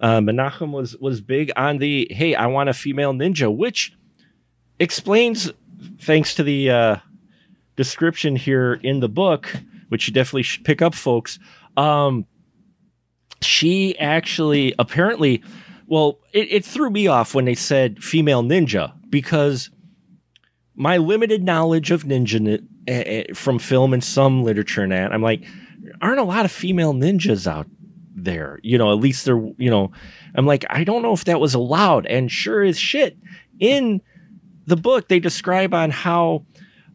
[0.00, 3.92] uh, Menachem was was big on the hey, I want a female ninja, which
[4.78, 5.50] explains,
[6.00, 6.96] thanks to the uh,
[7.76, 9.52] description here in the book,
[9.88, 11.38] which you definitely should pick up, folks.
[11.76, 12.26] Um,
[13.40, 15.42] she actually apparently,
[15.86, 19.70] well, it, it threw me off when they said female ninja because
[20.74, 25.22] my limited knowledge of ninja ni- eh, from film and some literature and that, I'm
[25.22, 25.44] like,
[26.00, 27.66] aren't a lot of female ninjas out
[28.14, 28.58] there?
[28.62, 29.92] You know, at least they're, you know,
[30.34, 32.06] I'm like, I don't know if that was allowed.
[32.06, 33.16] And sure as shit,
[33.58, 34.00] in
[34.66, 36.44] the book, they describe on how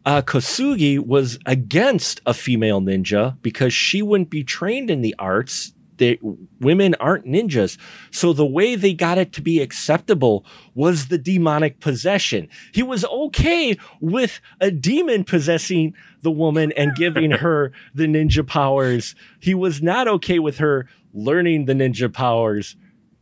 [0.04, 5.72] uh, Kosugi was against a female ninja because she wouldn't be trained in the arts.
[5.96, 6.18] They,
[6.60, 7.78] women aren't ninjas.
[8.10, 12.48] So the way they got it to be acceptable was the demonic possession.
[12.72, 19.14] He was okay with a demon possessing the woman and giving her the ninja powers.
[19.40, 22.76] He was not okay with her learning the ninja powers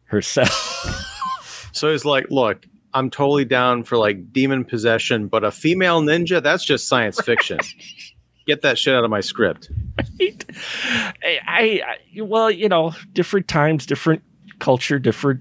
[0.05, 0.79] herself.
[1.73, 6.43] So he's like, "Look, I'm totally down for like demon possession, but a female ninja,
[6.43, 7.59] that's just science fiction.
[8.47, 9.71] Get that shit out of my script."
[10.19, 10.45] Right?
[11.23, 11.83] I, I,
[12.19, 14.23] I- well, you know, different times, different
[14.59, 15.41] culture, different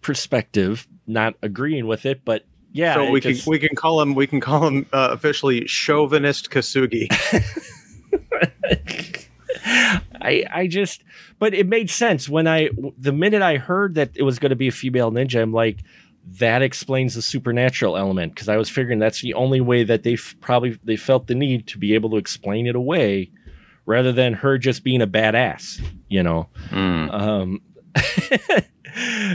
[0.00, 0.86] perspective.
[1.06, 4.26] Not agreeing with it, but yeah, so we just- can we can call him we
[4.26, 7.08] can call him uh, officially chauvinist Kosugi.
[10.20, 11.02] I I just
[11.38, 14.56] but it made sense when I the minute I heard that it was going to
[14.56, 15.78] be a female ninja I'm like
[16.26, 20.14] that explains the supernatural element because I was figuring that's the only way that they
[20.14, 23.30] f- probably they felt the need to be able to explain it away
[23.86, 27.60] rather than her just being a badass you know um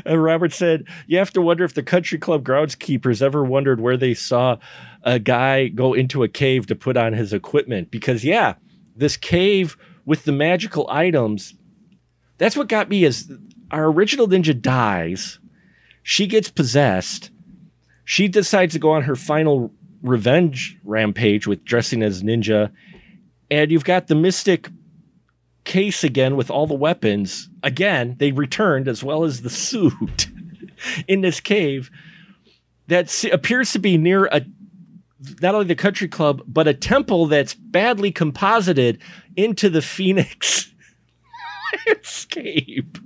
[0.06, 3.98] and Robert said, You have to wonder if the country club groundskeepers ever wondered where
[3.98, 4.58] they saw
[5.04, 7.92] a guy go into a cave to put on his equipment.
[7.92, 8.56] Because, yeah,
[8.96, 11.56] this cave with the magical items,
[12.38, 13.32] that's what got me is
[13.72, 15.39] our original ninja dies.
[16.10, 17.30] She gets possessed.
[18.04, 22.72] She decides to go on her final revenge rampage with dressing as ninja.
[23.52, 24.70] And you've got the mystic
[25.66, 27.52] case again with all the weapons.
[27.62, 30.30] Again, they returned as well as the suit
[31.08, 31.92] in this cave
[32.88, 34.42] that appears to be near a
[35.44, 38.98] not only the country club but a temple that's badly composited
[39.36, 40.74] into the Phoenix
[41.88, 42.98] escape.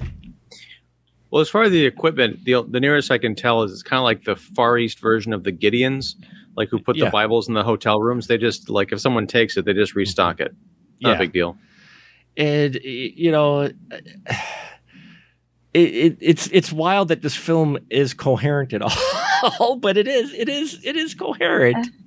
[1.33, 3.97] Well, as far as the equipment, the the nearest I can tell is it's kind
[3.97, 6.13] of like the Far East version of the Gideons,
[6.55, 7.05] like who put Yeah.
[7.05, 8.27] the Bibles in the hotel rooms.
[8.27, 9.99] They just like if someone takes it, they just mm-hmm.
[10.01, 10.55] restock it.
[11.01, 11.15] Not Yeah.
[11.15, 11.57] a big deal.
[12.37, 13.61] and you know
[15.73, 18.83] it, it it's it's wild that this film is coherent at
[19.59, 22.02] all but it is it is it is coherent uh-huh.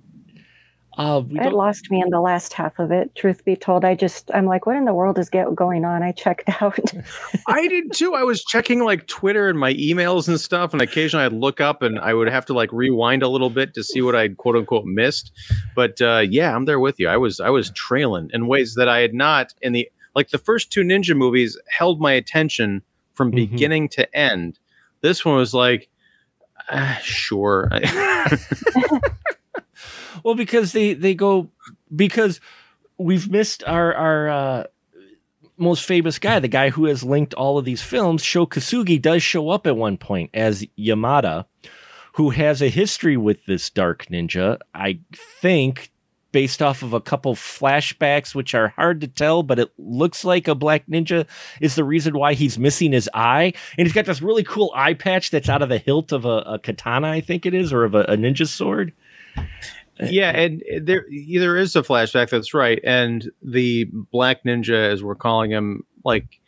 [0.99, 3.15] Uh we It lost me in the last half of it.
[3.15, 6.03] Truth be told, I just I'm like, what in the world is get, going on?
[6.03, 6.79] I checked out.
[7.47, 8.15] I did too.
[8.15, 11.83] I was checking like Twitter and my emails and stuff, and occasionally I'd look up
[11.83, 14.57] and I would have to like rewind a little bit to see what I'd quote
[14.57, 15.33] unquote missed.
[15.75, 17.09] But uh, yeah, I'm there with you.
[17.09, 20.39] I was I was trailing in ways that I had not in the like the
[20.39, 22.83] first two ninja movies held my attention
[23.13, 23.37] from Mhm.
[23.37, 24.59] beginning to end.
[25.03, 25.89] This one was like
[26.71, 27.71] Uh, sure.
[30.25, 31.51] Well, because they they go
[31.95, 32.41] because
[32.99, 34.65] we've missed our our uh,
[35.57, 38.23] most famous guy, the guy who has linked all of these films.
[38.23, 41.47] Sho Kosugi does show up at one point as Yamada,
[42.15, 44.59] who has a history with this dark ninja.
[44.75, 45.91] I think
[46.37, 50.47] based off of a couple flashbacks, which are hard to tell, but it looks like
[50.47, 51.27] a black ninja
[51.63, 53.55] is the reason why he's missing his eye.
[53.79, 56.43] And he's got this really cool eye patch that's out of the hilt of a,
[56.47, 58.93] a katana, I think it is, or of a, a ninja sword.
[60.01, 61.05] Yeah, and there
[61.39, 62.31] there is a flashback.
[62.31, 62.81] That's right.
[62.85, 66.41] And the Black Ninja, as we're calling him, like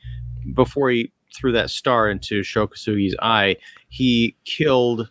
[0.55, 3.57] before he threw that star into Sho Kosugi's eye,
[3.89, 5.11] he killed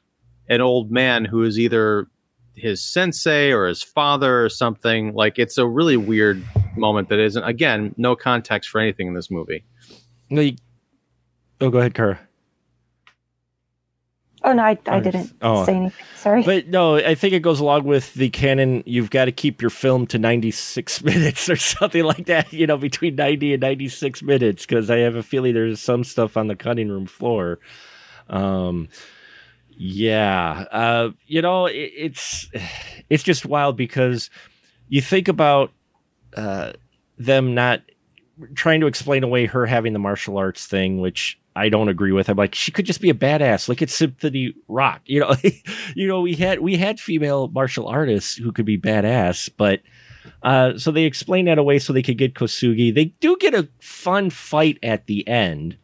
[0.49, 2.07] an old man who is either
[2.55, 5.13] his sensei or his father or something.
[5.13, 6.43] Like it's a really weird
[6.75, 7.43] moment that isn't.
[7.43, 9.63] Again, no context for anything in this movie.
[10.29, 10.55] You,
[11.61, 12.19] oh, go ahead, Kara.
[14.47, 15.65] Oh no, I, I didn't oh.
[15.65, 16.05] say anything.
[16.15, 16.41] Sorry.
[16.41, 18.81] But no, I think it goes along with the canon.
[18.85, 22.77] You've got to keep your film to 96 minutes or something like that, you know,
[22.77, 26.55] between 90 and 96 minutes, because I have a feeling there's some stuff on the
[26.55, 27.59] cutting room floor.
[28.29, 28.87] Um,
[29.75, 32.49] yeah, uh, you know, it, it's
[33.09, 34.29] it's just wild because
[34.87, 35.73] you think about
[36.37, 36.71] uh,
[37.17, 37.81] them not
[38.55, 42.29] trying to explain away her having the martial arts thing, which I don't agree with.
[42.29, 43.67] I'm like, she could just be a badass.
[43.67, 44.99] Look at Cynthia Rothrock.
[45.05, 45.35] You know,
[45.95, 49.81] you know, we had we had female martial artists who could be badass, but
[50.43, 52.93] uh, so they explain that away so they could get Kosugi.
[52.93, 55.77] They do get a fun fight at the end.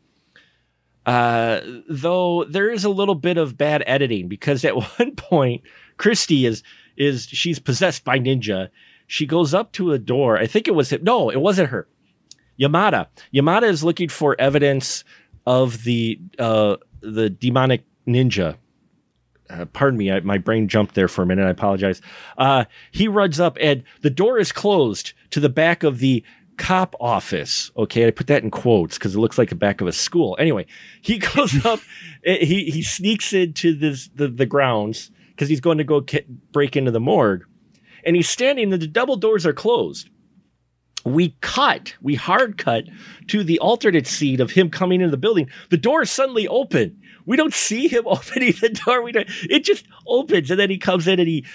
[1.05, 5.63] Uh, though there is a little bit of bad editing because at one point
[5.97, 6.63] Christy is
[6.95, 8.69] is she's possessed by ninja.
[9.07, 10.37] She goes up to a door.
[10.37, 11.03] I think it was him.
[11.03, 11.87] no, it wasn't her.
[12.59, 13.07] Yamada.
[13.33, 15.03] Yamada is looking for evidence
[15.45, 18.57] of the uh, the demonic ninja.
[19.49, 21.45] Uh, pardon me, I, my brain jumped there for a minute.
[21.45, 22.01] I apologize.
[22.37, 26.23] Uh, he runs up, and the door is closed to the back of the
[26.57, 27.69] cop office.
[27.75, 30.37] Okay, I put that in quotes because it looks like the back of a school.
[30.39, 30.65] Anyway,
[31.01, 31.79] he goes up.
[32.25, 36.05] eh, He he sneaks into this the the grounds because he's going to go
[36.51, 37.43] break into the morgue,
[38.05, 38.71] and he's standing.
[38.71, 40.09] and The double doors are closed
[41.05, 42.85] we cut, we hard cut
[43.27, 45.49] to the alternate scene of him coming into the building.
[45.69, 46.99] The door is suddenly open.
[47.25, 49.01] We don't see him opening the door.
[49.01, 51.45] We don't, it just opens and then he comes in and he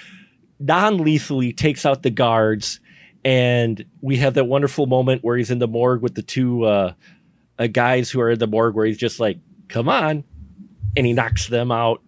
[0.59, 2.79] non-lethally takes out the guards.
[3.25, 6.93] And we have that wonderful moment where he's in the morgue with the two uh,
[7.57, 10.23] uh, guys who are in the morgue where he's just like, come on.
[10.95, 12.01] And he knocks them out.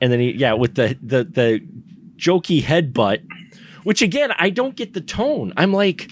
[0.00, 1.66] And then he, yeah, with the, the, the
[2.16, 3.24] jokey headbutt,
[3.84, 5.52] which again, I don't get the tone.
[5.56, 6.10] I'm like,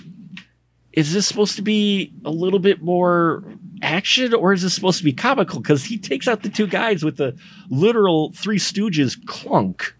[0.92, 3.44] is this supposed to be a little bit more
[3.82, 5.60] action or is this supposed to be comical?
[5.60, 7.36] Because he takes out the two guys with the
[7.70, 9.94] literal Three Stooges clunk.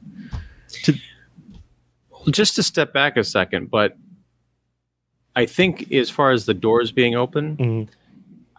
[2.11, 3.97] Well, just to step back a second, but
[5.35, 7.89] I think as far as the doors being open, Mhm.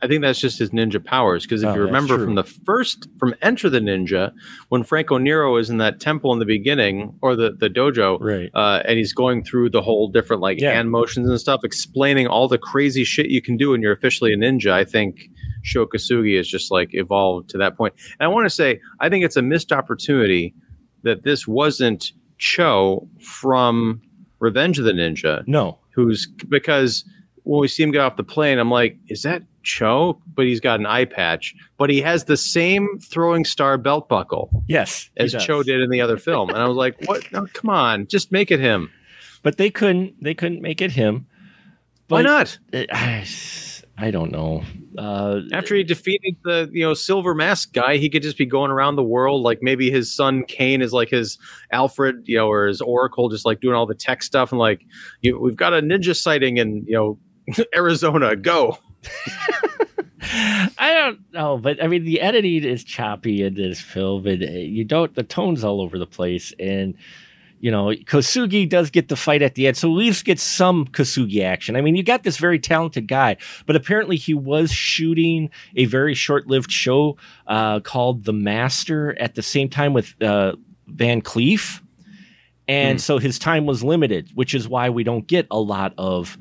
[0.03, 1.43] I think that's just his ninja powers.
[1.43, 4.31] Because if Oh, you remember from the first, from Enter the Ninja,
[4.69, 8.49] when Franco Nero is in that temple in the beginning or the the dojo, Right.
[8.53, 10.73] uh, and he's going through the whole different like Yeah.
[10.73, 14.33] hand motions and stuff, explaining all the crazy shit you can do when you're officially
[14.33, 14.71] a ninja.
[14.71, 15.29] I think
[15.63, 17.93] Sho Kosugi is just like evolved to that point.
[18.19, 20.55] And I want to say, I think it's a missed opportunity
[21.03, 24.01] that this wasn't Cho from
[24.39, 25.77] Revenge of the Ninja, No.
[25.93, 27.05] who's because
[27.43, 30.21] when we see him get off the plane, I'm like, is that Cho?
[30.33, 34.63] But he's got an eye patch, but he has the same throwing star belt buckle
[34.67, 35.09] Yes.
[35.17, 35.45] as does.
[35.45, 36.49] Cho did in the other film.
[36.49, 37.31] And I was like, what?
[37.31, 38.89] No, come on, just make it him.
[39.43, 40.23] But they couldn't.
[40.23, 41.25] They couldn't make it him.
[42.07, 42.89] Why But- not?
[42.91, 43.25] I,
[43.97, 44.63] I don't know.
[44.97, 48.71] Uh, After he defeated the you know silver mask guy, he could just be going
[48.71, 49.41] around the world.
[49.43, 51.37] Like maybe his son Kane is like his
[51.71, 54.81] Alfred, you know, or his Oracle, just like doing all the tech stuff and like,
[55.21, 57.19] you, we've got a ninja sighting in you know
[57.75, 58.35] Arizona.
[58.35, 58.77] Go.
[60.77, 64.47] I don't know, but I mean, the editing is choppy in this film, and uh,
[64.47, 65.13] you don't.
[65.13, 66.93] The tone's all over the place, and
[67.59, 70.85] you know, Kosugi does get the fight at the end, so at least get some
[70.85, 71.75] Kosugi action.
[71.75, 76.13] I mean, you got this very talented guy, but apparently he was shooting a very
[76.15, 80.55] short-lived show uh, called The Master at the same time with uh,
[80.87, 81.81] Van Cleef,
[82.67, 83.01] and Hmm.
[83.01, 86.37] so his time was limited, which is why we don't get a lot of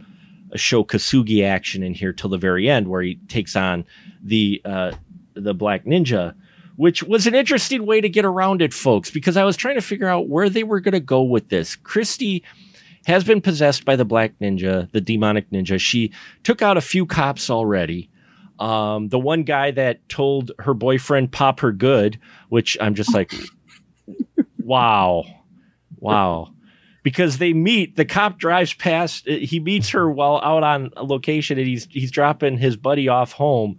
[0.53, 3.85] a Sho Kosugi action in here till the very end, where he takes on
[4.23, 4.93] the uh,
[5.35, 6.35] the Black Ninja,
[6.77, 9.11] which was an interesting way to get around it, folks.
[9.11, 11.77] Because I was trying to figure out where they were going to go with this.
[11.77, 12.45] Christy
[13.07, 15.81] has been possessed by the Black Ninja, the demonic ninja.
[15.81, 18.11] She took out a few cops already.
[18.59, 22.21] Um, the one guy that told her boyfriend pop her good,
[22.51, 23.33] which I'm just like,
[24.59, 25.25] wow,
[25.97, 26.53] wow.
[27.03, 29.27] Because they meet, the cop drives past.
[29.27, 33.09] uh, He meets her while out on a location, and he's he's dropping his buddy
[33.09, 33.79] off home.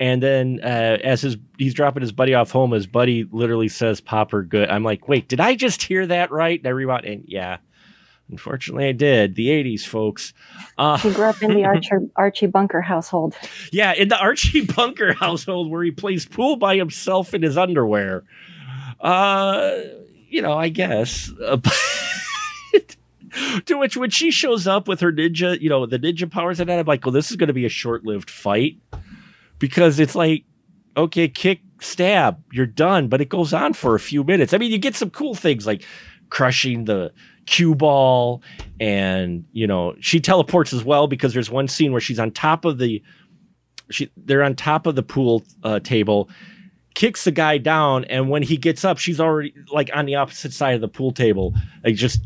[0.00, 4.00] And then, uh, as his he's dropping his buddy off home, his buddy literally says,
[4.00, 6.58] "popper good." I'm like, wait, did I just hear that right?
[6.58, 7.58] And I rewound, and yeah,
[8.30, 9.36] unfortunately, I did.
[9.36, 10.34] The '80s, folks.
[10.76, 13.34] Uh, He grew up in the Archer, Archie Bunker household.
[13.72, 18.24] yeah, in the Archie Bunker household where he plays pool by himself in his underwear.
[19.00, 19.78] Uh,
[20.28, 21.30] you know, I guess.
[23.66, 26.70] To which when she shows up with her ninja, you know, the ninja powers and
[26.70, 28.78] that, I'm like, well, this is going to be a short-lived fight
[29.58, 30.44] because it's like,
[30.96, 34.54] okay, kick, stab, you're done, but it goes on for a few minutes.
[34.54, 35.84] I mean, you get some cool things like
[36.30, 37.12] crushing the
[37.46, 38.42] cue ball
[38.80, 42.64] and you know she teleports as well because there's one scene where she's on top
[42.64, 43.02] of the
[43.88, 46.28] she they're on top of the pool uh, table
[46.94, 50.52] kicks the guy down and when he gets up she's already like on the opposite
[50.52, 51.54] side of the pool table
[51.84, 52.20] like just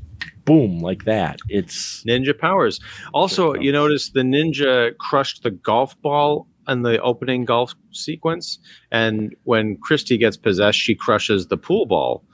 [0.45, 2.81] boom like that it's Ninja powers.
[3.13, 8.59] Also, you notice the ninja crushed the golf ball in the opening golf sequence,
[8.91, 12.25] and when Christy gets possessed, she crushes the pool ball.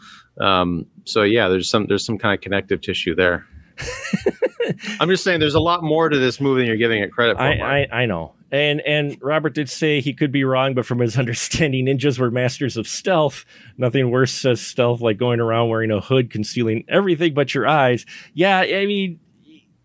[0.41, 3.47] Um, so yeah, there's some there's some kind of connective tissue there.
[5.01, 7.37] I'm just saying, there's a lot more to this movie than you're giving it credit
[7.37, 7.43] for.
[7.43, 8.37] I, I I know.
[8.51, 12.31] And and Robert did say he could be wrong but from his understanding ninjas were
[12.31, 13.45] masters of stealth.
[13.77, 18.07] Nothing worse says stealth like going around wearing a hood concealing everything but your eyes.
[18.35, 19.21] Yeah I mean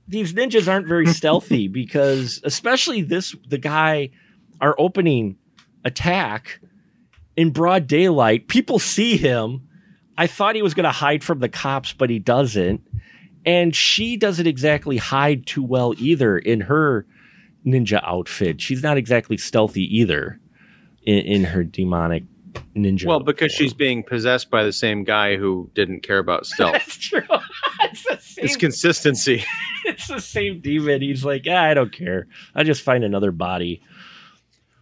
[0.08, 4.10] these ninjas aren't very stealthy because especially this the guy
[4.60, 5.38] our opening
[5.84, 6.60] attack
[7.36, 9.68] in broad daylight people see him.
[10.18, 12.82] I thought he was going to hide from the cops but he doesn't
[13.46, 17.06] and she doesn't exactly hide too well either in her
[17.66, 20.40] ninja outfit she's not exactly stealthy either
[21.04, 22.24] in, in her demonic
[22.76, 23.66] ninja well, because form.
[23.66, 26.74] she's being possessed by the same guy who didn't care about stealth.
[26.74, 27.22] that's true
[27.92, 29.44] it's the same it's consistency.
[29.86, 31.02] it's the same demon.
[31.02, 32.28] He's like, ah, I don't care.
[32.56, 33.82] I just find another body.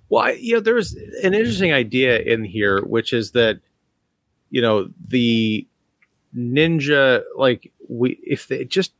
[0.09, 0.93] Well, I, you know, there's
[1.23, 3.59] an interesting idea in here, which is that,
[4.49, 5.67] you know, the
[6.35, 8.93] ninja, like, we if they just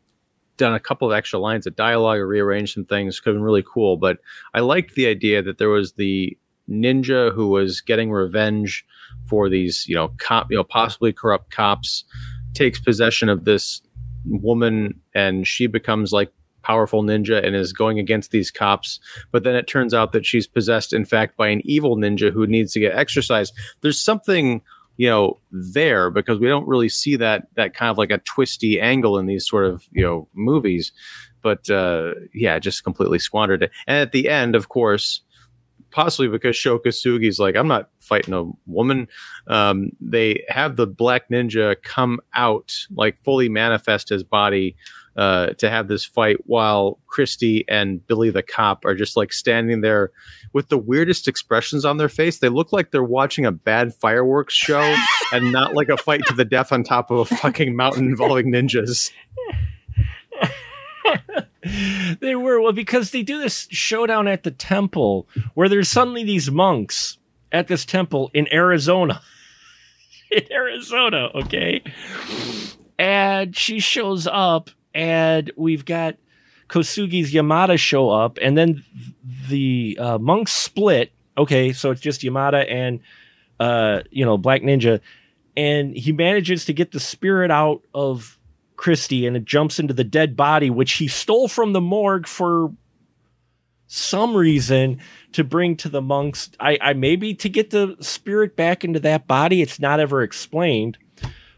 [0.58, 3.44] done a couple of extra lines of dialogue or rearranged some things, could have been
[3.44, 3.96] really cool.
[3.98, 4.20] But
[4.54, 6.38] I liked the idea that there was the
[6.70, 8.86] ninja who was getting revenge
[9.28, 12.04] for these, you know, cop, you know, possibly corrupt cops,
[12.54, 13.82] takes possession of this
[14.26, 16.32] woman, and she becomes like
[16.62, 19.00] powerful ninja and is going against these cops
[19.32, 22.46] but then it turns out that she's possessed in fact by an evil ninja who
[22.46, 24.62] needs to get exercise there's something
[25.00, 28.82] you know there because we don't really see that that kind of like a twisty
[28.82, 30.92] angle in these sort of you know movies
[31.42, 35.22] but uh yeah just completely squandered it and at the end of course
[35.92, 39.08] possibly because Sho Kosugi's like, I'm not fighting a woman.
[39.48, 44.76] Um, they have the black ninja come out, like fully manifest his body
[45.16, 49.82] uh, to have this fight, while Christy and Billy the cop are just like standing
[49.82, 50.12] there
[50.54, 52.40] with the weirdest expressions on their face.
[52.40, 54.96] They look like they're watching a bad fireworks show
[55.34, 58.52] and not like a fight to the death on top of a fucking mountain involving
[58.52, 59.12] ninjas.
[62.20, 66.50] they were well because they do this showdown at the temple where there's suddenly these
[66.50, 67.18] monks
[67.52, 69.22] at this temple in Arizona.
[70.32, 71.82] in Arizona, okay?
[72.98, 76.16] And she shows up and we've got
[76.68, 78.84] Kosugi's Yamada show up and then
[79.50, 81.12] the uh, monks split.
[81.38, 83.00] Okay, so it's just Yamada and
[83.60, 85.02] uh, you know, Black Ninja
[85.58, 88.38] and he manages to get the spirit out of
[88.76, 92.72] Christie and it jumps into the dead body, which he stole from the morgue for
[93.88, 95.02] some reason
[95.34, 96.52] to bring to the monks.
[96.60, 99.62] I, I maybe to get the spirit back into that body.
[99.62, 100.98] It's not ever explained.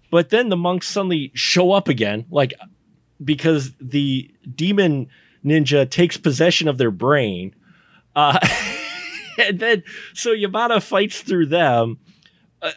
[0.10, 2.54] But then the monks suddenly show up again, like
[3.24, 5.08] because the demon
[5.46, 7.56] ninja takes possession of their brain.
[8.16, 8.40] Uh,
[9.38, 12.00] and then so Yamada fights through them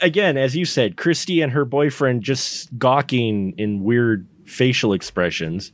[0.01, 5.73] again, as you said, Christy and her boyfriend just gawking in weird facial expressions,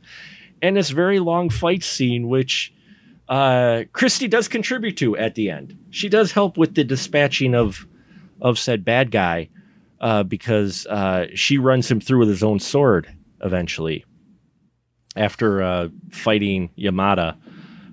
[0.61, 2.73] and this very long fight scene, which
[3.29, 5.77] uh, Christy does contribute to at the end.
[5.89, 7.87] She does help with the dispatching of
[8.41, 9.49] of said bad guy
[9.99, 13.13] uh, because uh, she runs him through with his own sword
[13.43, 14.05] eventually
[15.15, 17.37] after uh, fighting Yamada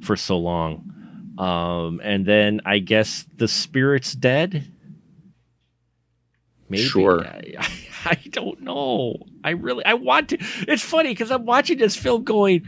[0.03, 1.35] for so long.
[1.39, 4.73] Um, and then I guess the spirit's dead.
[6.69, 6.83] Maybe.
[6.83, 7.25] Sure.
[7.25, 7.69] I,
[8.05, 9.17] I don't know.
[9.45, 10.39] I really I want to.
[10.67, 12.67] It's funny because I'm watching this film going.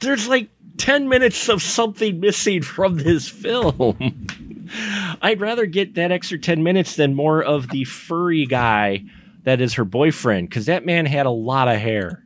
[0.00, 0.48] There's like
[0.78, 4.28] 10 minutes of something missing from this film.
[5.22, 9.04] I'd rather get that extra 10 minutes than more of the furry guy
[9.44, 12.22] that is her boyfriend because that man had a lot of hair.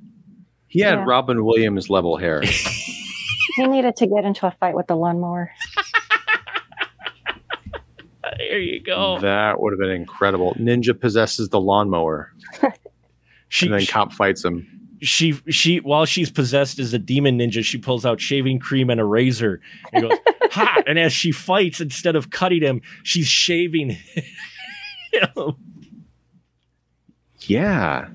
[0.72, 1.04] He had Yeah.
[1.06, 2.42] Robin Williams level hair.
[3.56, 5.50] He needed to get into a fight with the lawnmower.
[8.38, 9.18] There you go.
[9.20, 10.54] That would have been incredible.
[10.58, 12.32] Ninja possesses the lawnmower,
[13.48, 14.66] She, and then cop fights him.
[15.02, 19.00] she, she, while she's possessed as a demon ninja, she pulls out shaving cream and
[19.00, 19.60] a razor
[19.92, 20.18] and goes,
[20.50, 20.82] ha!
[20.86, 25.54] And as she fights, instead of cutting him, she's shaving him.
[27.40, 28.08] Yeah.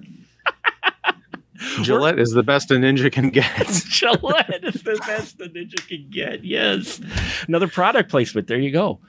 [1.81, 3.67] Gillette is the best a ninja can get.
[3.89, 6.43] Gillette is the best a ninja can get.
[6.43, 7.01] Yes.
[7.47, 8.47] Another product placement.
[8.47, 8.99] There you go.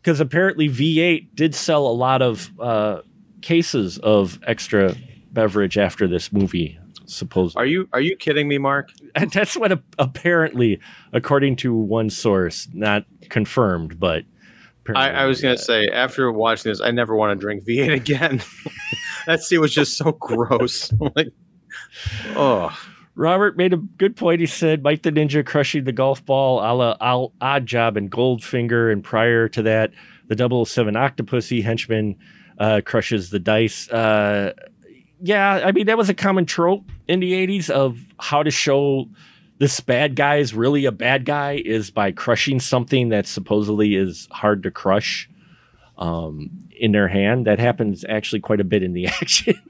[0.00, 3.00] Because apparently V8 did sell a lot of uh,
[3.42, 4.94] cases of extra
[5.32, 7.62] beverage after this movie, supposedly.
[7.62, 8.90] Are you are you kidding me, Mark?
[9.14, 10.78] And that's what a- apparently,
[11.12, 14.24] according to one source, not confirmed, but.
[14.94, 17.64] I, I was going apparently, to say after watching this, I never want to drink
[17.64, 18.40] V8 again.
[19.26, 20.90] that scene was just so gross.
[21.14, 21.28] Like,
[22.36, 22.76] oh,
[23.14, 24.40] Robert made a good point.
[24.40, 28.10] He said Mike the Ninja crushing the golf ball a la Al- Odd Job and
[28.10, 28.92] Goldfinger.
[28.92, 29.92] And prior to that,
[30.28, 32.16] the 007 Octopussy henchman
[32.58, 33.90] uh, crushes the dice.
[33.90, 34.52] Uh,
[35.20, 39.08] yeah, I mean, that was a common trope in the 80s of how to show
[39.58, 44.28] this bad guy is really a bad guy is by crushing something that supposedly is
[44.30, 45.28] hard to crush
[45.96, 47.46] um, in their hand.
[47.46, 49.60] That happens actually quite a bit in the action.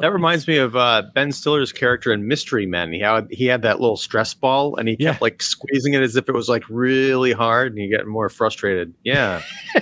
[0.00, 2.92] That reminds me of uh, Ben Stiller's character in Mystery Men.
[2.92, 5.10] He had he had that little stress ball, and he Yeah.
[5.12, 8.28] kept like squeezing it as if it was like really hard, and you get more
[8.28, 8.94] frustrated.
[9.04, 9.42] Yeah,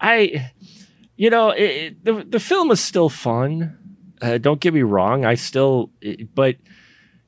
[0.00, 0.50] I,
[1.16, 3.76] you know, it, it- the the film is still fun.
[4.22, 5.24] Uh, don't get me wrong.
[5.24, 6.56] I still, it- but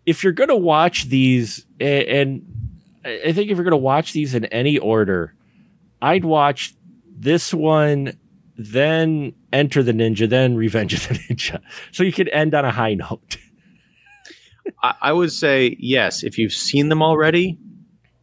[0.06, 2.42] if you're gonna watch these, and
[3.04, 5.34] I I think if you're gonna watch these in any order,
[6.00, 6.74] I'd watch
[7.16, 8.18] this one,
[8.56, 11.60] then Enter the Ninja, then Revenge of the Ninja,
[11.92, 13.36] so you could end on a high note.
[14.82, 17.58] I, I would say yes if you've seen them already.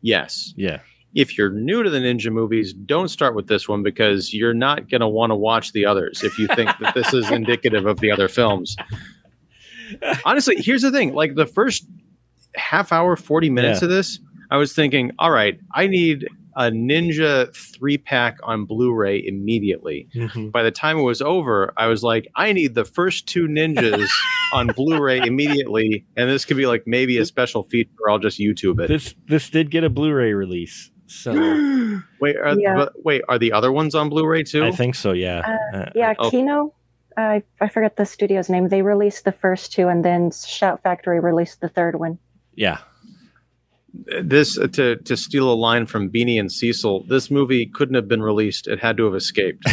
[0.02, 0.80] Yes, Yeah,
[1.14, 4.90] if you're new to the ninja movies, don't start with this one because you're not
[4.90, 8.00] going to want to watch the others if you think that this is indicative of
[8.00, 8.78] the other films.
[10.24, 11.86] Honestly, here's the thing like the first
[12.56, 13.86] half hour, 40 minutes Yeah.
[13.86, 14.20] of this,
[14.52, 16.28] I was thinking, all right, I need
[16.60, 20.08] a Ninja three pack on Blu ray immediately.
[20.52, 24.08] By the time it was over, I was like, I need the first two ninjas
[24.54, 26.06] on Blu ray immediately.
[26.18, 27.90] And this could be like maybe a special feature.
[28.10, 28.90] I'll just YouTube it.
[28.90, 31.32] this this did get a Blu-ray release, so
[32.22, 32.76] Wait, are, Yeah.
[32.76, 34.64] but wait, are the other ones on Blu-ray too?
[34.66, 35.14] I think so.
[35.14, 36.30] Yeah, Uh, Yeah, Oh.
[36.30, 36.74] Kino.
[37.18, 38.68] I I forget the studio's name.
[38.70, 42.20] They released the first two, and then Shout Factory released the third one.
[42.56, 42.80] yeah.
[44.22, 47.06] This uh, to to steal a line from Beany and Cecil.
[47.08, 49.64] This movie couldn't have been released; it had to have escaped.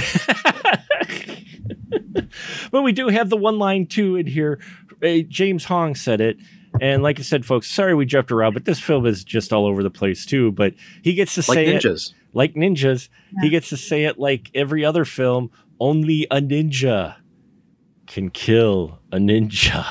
[2.70, 4.61] but we do have the one line too in here.
[5.03, 6.37] Uh, James Hong said it.
[6.81, 9.66] And like I said, folks, sorry we jumped around, but this film is just all
[9.66, 10.53] over the place too.
[10.53, 11.85] But he gets to like say it
[12.35, 13.09] like ninjas.
[13.41, 15.51] He gets to say it like every other film.
[15.81, 17.16] Only a ninja
[18.07, 19.87] can kill a ninja.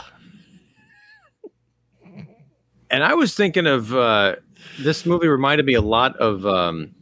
[2.96, 4.38] And I was thinking of uh,
[4.80, 6.96] this movie reminded me a lot of um,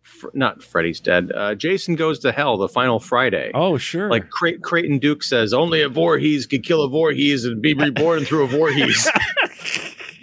[0.00, 1.32] fr- not Freddy's Dead.
[1.34, 3.50] Uh, Jason Goes to Hell, the final Friday.
[3.52, 4.08] Oh, sure.
[4.08, 8.24] Like Cray- Creighton Duke says, only a Voorhees could kill a Voorhees and be reborn
[8.24, 9.10] through a Voorhees.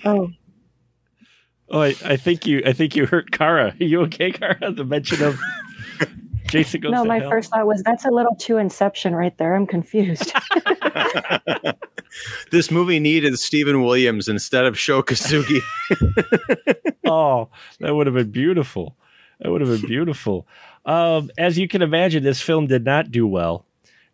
[0.06, 0.28] Oh,
[1.70, 2.62] oh, I, I think you.
[2.66, 3.74] I think you hurt Kara.
[3.80, 4.70] Are you okay, Kara?
[4.70, 5.40] The mention of
[6.48, 6.92] Jason goes.
[6.92, 7.30] no, to my hell?
[7.30, 9.56] first thought was that's a little too Inception right there.
[9.56, 10.34] I'm confused.
[12.52, 15.60] this movie needed Steven Williams instead of Sho Kosugi.
[17.06, 17.50] oh,
[17.80, 18.96] that would have been beautiful.
[19.40, 20.48] That would have been beautiful.
[20.86, 23.66] Um, as you can imagine, this film did not do well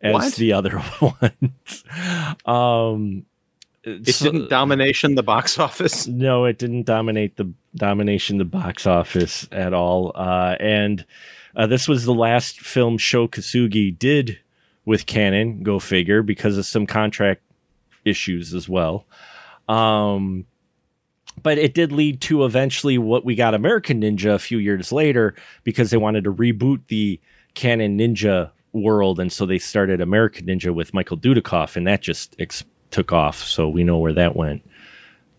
[0.02, 0.34] as What?
[0.36, 1.84] the other ones.
[2.46, 3.26] Um,
[3.84, 6.08] It so- didn't domination the box office.
[6.08, 10.12] No, it didn't dominate the domination the box office at all.
[10.16, 11.06] Uh, and
[11.56, 14.40] uh, this was the last film Sho Kosugi did
[14.86, 15.64] with Cannon.
[15.64, 17.42] Go figure, because of some contract
[18.10, 19.06] issues as well.
[19.68, 20.46] Um,
[21.42, 25.36] but it did lead to eventually what we got American Ninja a few years later
[25.64, 27.20] because they wanted to reboot the
[27.54, 32.36] Cannon Ninja world, and so they started American Ninja with Michael Dudikoff, and that just
[32.40, 33.38] ex- took off.
[33.38, 34.64] So we know where that went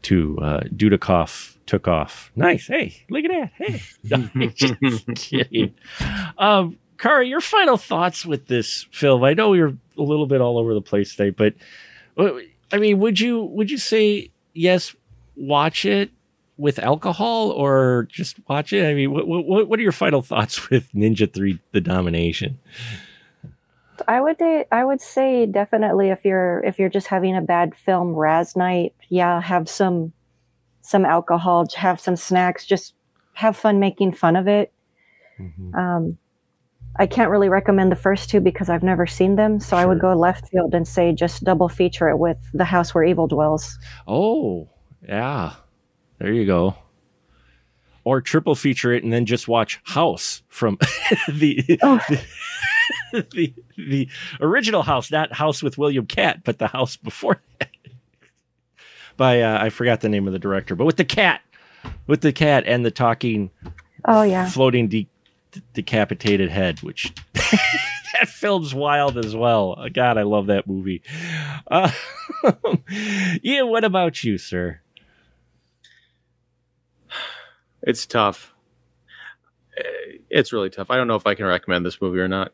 [0.02, 2.32] to uh, Dudikoff took off.
[2.34, 2.66] Nice.
[2.66, 3.52] Hey, look at that.
[3.56, 3.82] Hey.
[4.54, 5.74] Just kidding.
[6.38, 9.22] Um, Kara, your final thoughts with this film?
[9.24, 11.54] I know you're a little bit all over the place today, but
[12.18, 12.40] uh,
[12.72, 14.94] I mean, would you would you say yes,
[15.36, 16.10] watch it
[16.56, 18.86] with alcohol or just watch it?
[18.86, 22.58] I mean, what what, what are your final thoughts with Ninja Three: The Domination?
[24.08, 27.74] I would say I would say definitely if you're if you're just having a bad
[27.74, 30.12] film Raz night, yeah, have some
[30.80, 32.94] some alcohol, have some snacks, just
[33.34, 34.72] have fun making fun of it.
[35.38, 35.74] Mm-hmm.
[35.74, 36.18] Um,
[36.96, 40.00] I can't really recommend the first two because I've never seen them, so I would
[40.00, 43.78] go left field and say just double feature it with The House Where Evil Dwells.
[44.06, 44.68] Oh,
[45.06, 45.54] yeah.
[46.18, 46.74] There you go.
[48.04, 50.78] Or triple feature it and then just watch House from
[51.28, 52.00] the, Oh.
[52.08, 52.20] the,
[53.32, 54.08] the the
[54.40, 57.68] original House, not House with William Katt, but the House before that.
[59.16, 61.40] By uh, I forgot the name of the director, but with the cat,
[62.06, 63.50] with the cat and the talking,
[64.06, 65.08] Oh yeah, floating de-
[65.72, 69.74] decapitated head, which that film's wild as well.
[69.78, 71.02] Uh, God, I love that movie.
[71.70, 71.90] Uh,
[73.42, 74.80] yeah, what about you, sir?
[77.82, 78.54] It's tough.
[79.76, 80.90] Eh, It's really tough.
[80.90, 82.52] I don't know if I can recommend this movie or not.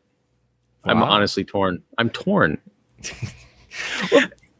[0.83, 1.83] I'm honestly torn.
[1.97, 2.59] I'm torn.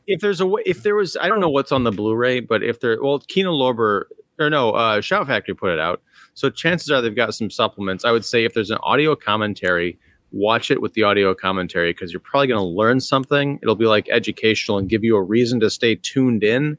[0.08, 2.64] if there's a way, if there was, I don't know what's on the Blu-ray, but
[2.64, 4.06] if there, well, Kino Lorber
[4.38, 6.02] or no, uh, Shout Factory put it out,
[6.38, 8.06] so chances are they've got some supplements.
[8.06, 9.98] I would say if there's an audio commentary,
[10.32, 13.58] watch it with the audio commentary because you're probably going to learn something.
[13.64, 16.78] It'll be like educational and give you a reason to stay tuned in.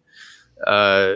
[0.64, 1.14] Uh,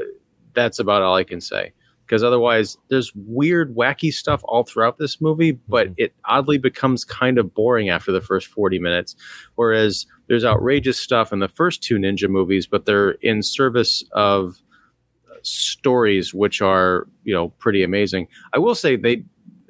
[0.54, 1.72] that's about all I can say
[2.04, 5.94] because otherwise there's weird wacky stuff all throughout this movie but Mhm.
[5.98, 9.16] it oddly becomes kind of boring after the first 40 minutes
[9.54, 14.60] whereas there's outrageous stuff in the first two ninja movies but they're in service of
[15.42, 19.24] stories which are you know pretty amazing i will say they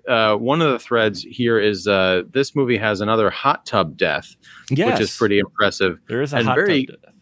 [0.08, 4.34] uh, one of the threads here is uh, this movie has another hot tub death
[4.68, 7.14] Yes, which is pretty impressive There is a and hot very- tub death.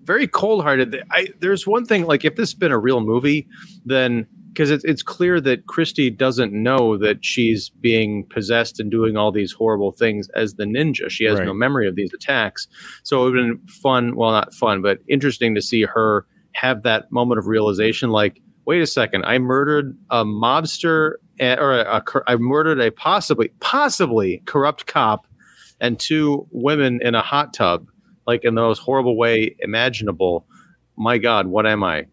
[0.00, 1.00] very cold hearted.
[1.38, 3.46] There's one thing like if this had been a real movie,
[3.84, 9.16] then because it's it's clear that Christy doesn't know that she's being possessed and doing
[9.16, 11.08] all these horrible things as the ninja.
[11.08, 11.46] She has Right.
[11.46, 12.66] no memory of these attacks.
[13.04, 16.82] So it would have been fun, well not fun, but interesting to see her have
[16.82, 21.96] that moment of realization like wait a second, I murdered a mobster eh, or a,
[21.96, 25.26] a I murdered a possibly possibly corrupt cop
[25.80, 27.88] and two women in a hot tub
[28.26, 30.46] like in the most horrible way imaginable.
[30.96, 32.06] My God, what am I?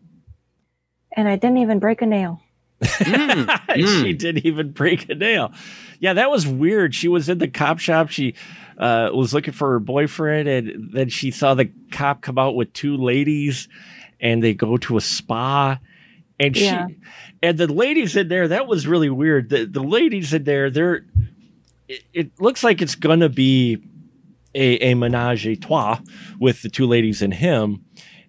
[1.16, 2.42] and I didn't even break a nail.
[2.82, 5.52] Mm, she didn't even break a nail.
[6.00, 6.96] Yeah, that was weird.
[6.96, 8.10] She was in the cop shop.
[8.10, 8.36] She
[8.78, 12.72] uh, was looking for her boyfriend, and then she saw the cop come out with
[12.74, 13.68] two ladies,
[14.20, 15.80] and they go to a spa.
[16.39, 16.88] And she Yeah.
[17.43, 19.49] and the ladies in there, that was really weird.
[19.49, 21.05] The the ladies in there, they're
[21.88, 23.78] it, it looks like it's gonna be
[24.55, 25.99] a, a menage a trois
[26.39, 27.84] with the two ladies and him.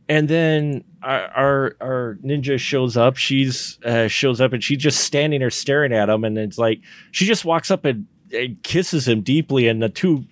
[0.09, 3.17] And then our, our our ninja shows up.
[3.17, 6.25] She's uh, shows up and she's just standing there staring at him.
[6.25, 6.81] And it's like
[7.13, 9.69] she just walks up and, and kisses him deeply.
[9.69, 10.25] And the two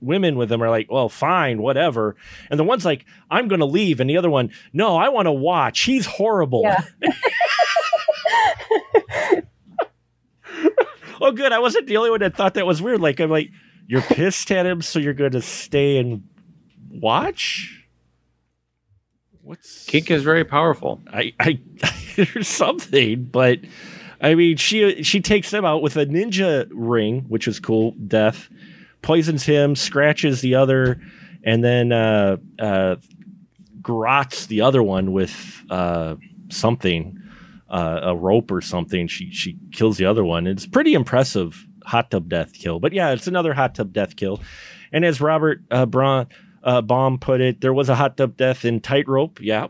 [0.00, 2.16] women with him are like, "Well, fine, whatever."
[2.50, 5.26] And the one's like, "I'm going to leave," and the other one, "No, I want
[5.26, 5.80] to watch.
[5.80, 6.84] He's horrible." Yeah.
[11.20, 11.52] oh, good.
[11.52, 13.00] I wasn't the only one that thought that was weird.
[13.00, 13.50] Like I'm like,
[13.86, 16.22] you're pissed at him, so you're going to stay and
[16.90, 17.86] watch.
[19.42, 21.00] What's Kink is very powerful.
[21.12, 21.58] I, I
[22.16, 23.58] there's something, but
[24.20, 27.92] I mean, she she takes them out with a ninja ring, which is cool.
[27.92, 28.48] Death
[29.02, 31.00] poisons him, scratches the other,
[31.42, 32.96] and then uh, uh,
[33.80, 36.16] grots the other one with uh,
[36.50, 37.20] something,
[37.68, 39.06] uh, a rope or something.
[39.08, 40.46] She she kills the other one.
[40.46, 42.78] It's pretty impressive hot tub death kill.
[42.80, 44.40] But yeah, it's another hot tub death kill.
[44.92, 46.26] And as Robert uh, Braun,
[46.62, 49.40] uh, Baum put it, there was a hot tub death in Tightrope.
[49.40, 49.68] Yeah.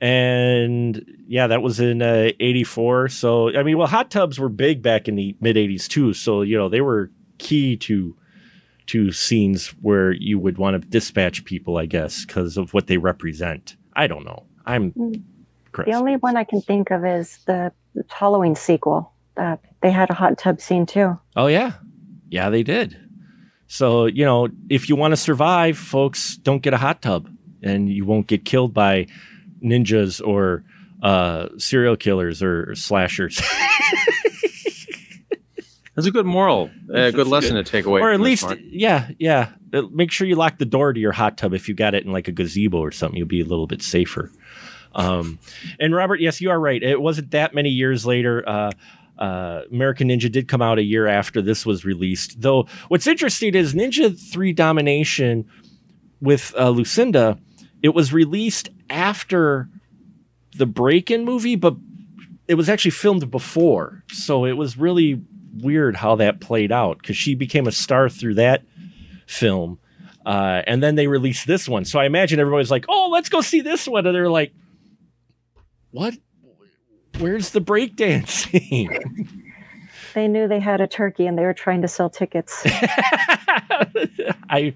[0.00, 3.08] And yeah, that was in uh, 84.
[3.08, 6.14] So, I mean, well, hot tubs were big back in the mid 80s too.
[6.14, 8.16] So, you know, they were key to
[8.92, 12.96] to scenes where you would want to dispatch people, I guess, because of what they
[12.98, 13.76] represent.
[13.94, 14.44] I don't know.
[14.66, 15.22] I'm Mm.
[15.72, 15.86] Chris.
[15.86, 17.72] The only one I can think of is the
[18.08, 19.12] Halloween sequel.
[19.36, 21.18] Uh, they had a hot tub scene too.
[21.36, 21.72] Oh yeah,
[22.28, 22.96] yeah, they did.
[23.68, 27.28] So you know, if you want to survive, folks, don't get a hot tub,
[27.62, 29.06] and you won't get killed by
[29.64, 30.64] ninjas or
[31.02, 33.40] uh, serial killers or slashers,
[36.04, 38.00] That's a good moral, a That's good lesson good- to take away.
[38.00, 39.50] or at least, yeah, yeah.
[39.72, 42.04] Uh, Make sure you lock the door to your hot tub if you got it
[42.04, 43.16] in like a gazebo or something.
[43.18, 44.30] You'll be a little bit safer.
[44.94, 45.38] Um,
[45.78, 46.82] and Robert, yes, you are right.
[46.82, 48.42] It wasn't that many years later.
[48.48, 48.72] Uh,
[49.18, 52.40] uh, American Ninja did come out a year after this was released.
[52.40, 55.46] Though what's interesting is Ninja 3 Domination
[56.20, 57.38] with uh, Lucinda,
[57.82, 59.68] it was released after
[60.56, 61.76] the Breakin' movie, but
[62.48, 65.22] it was actually filmed before, so it was really
[65.54, 68.62] weird how that played out because she became a star through that
[69.26, 69.78] film,
[70.26, 71.84] uh, and then they released this one.
[71.84, 74.52] So I imagine everybody's like, "Oh, let's go see this one," and they're like,
[75.90, 76.14] "What?
[77.18, 79.46] Where's the breakdancing?"
[80.14, 82.62] They knew they had a turkey and they were trying to sell tickets.
[84.50, 84.74] I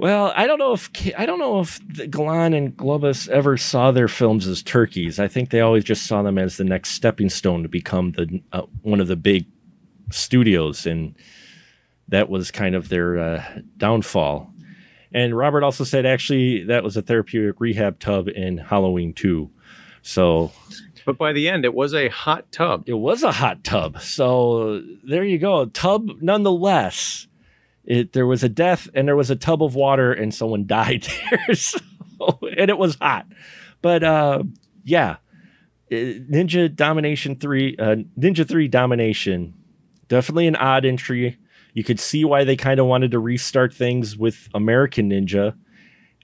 [0.00, 1.78] well, I don't know if I don't know if
[2.10, 5.20] Golan and Globus ever saw their films as turkeys.
[5.20, 8.40] I think they always just saw them as the next stepping stone to become the
[8.50, 9.44] uh, one of the big
[10.10, 11.14] studios, and
[12.08, 13.44] that was kind of their uh,
[13.76, 14.50] downfall.
[15.12, 19.50] And Robert also said actually that was a therapeutic rehab tub in Halloween 2.
[20.00, 20.50] So
[21.04, 22.84] but by the end, it was a hot tub.
[22.86, 24.00] It was a hot tub.
[24.00, 25.66] So there you go.
[25.66, 27.26] Tub nonetheless.
[27.84, 31.06] It, there was a death and there was a tub of water and someone died
[31.30, 31.54] there.
[31.54, 31.78] so,
[32.56, 33.26] and it was hot.
[33.82, 34.42] But uh,
[34.84, 35.16] yeah,
[35.90, 39.54] Ninja Domination 3, uh, Ninja 3 Domination,
[40.08, 41.38] definitely an odd entry.
[41.74, 45.54] You could see why they kind of wanted to restart things with American Ninja.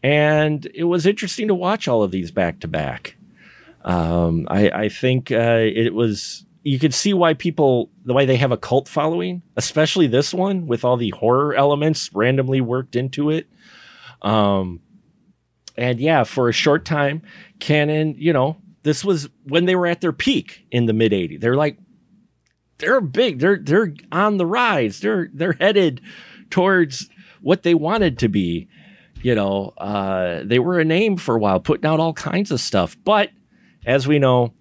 [0.02, 3.16] And it was interesting to watch all of these back to back.
[3.84, 8.34] Um, I, I, think uh, it was you could see why people the way they
[8.34, 13.30] have a cult following, especially this one with all the horror elements randomly worked into
[13.30, 13.46] it.
[14.20, 14.80] Um,
[15.76, 17.22] and yeah, for a short time,
[17.60, 21.40] Cannon, you know, this was when they were at their peak in the mid '80s.
[21.40, 21.78] They're like,
[22.78, 23.38] they're big.
[23.38, 24.98] They're they're on the rise.
[24.98, 26.00] They're they're headed
[26.50, 27.08] towards
[27.42, 28.66] what they wanted to be.
[29.22, 32.60] You know, uh, they were a name for a while, putting out all kinds of
[32.60, 33.30] stuff, but
[33.86, 34.52] as we know,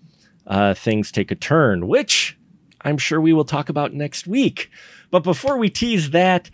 [0.47, 2.37] uh, things take a turn, which
[2.81, 4.69] I'm sure we will talk about next week.
[5.11, 6.49] But before we tease that,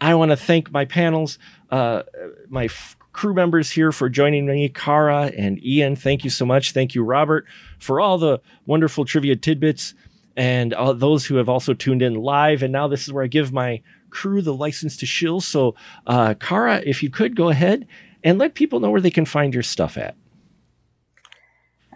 [0.00, 1.38] I want to thank my panels,
[1.70, 2.02] uh,
[2.48, 5.96] my f- crew members here for joining me, Kara and Ian.
[5.96, 6.72] Thank you so much.
[6.72, 7.46] Thank you, Robert,
[7.78, 9.94] for all the wonderful trivia tidbits
[10.36, 12.62] and those who have also tuned in live.
[12.62, 15.40] And now this is where I give my crew the license to shill.
[15.40, 15.74] So,
[16.06, 17.86] uh, Kara, if you could go ahead
[18.22, 20.14] and let people know where they can find your stuff at.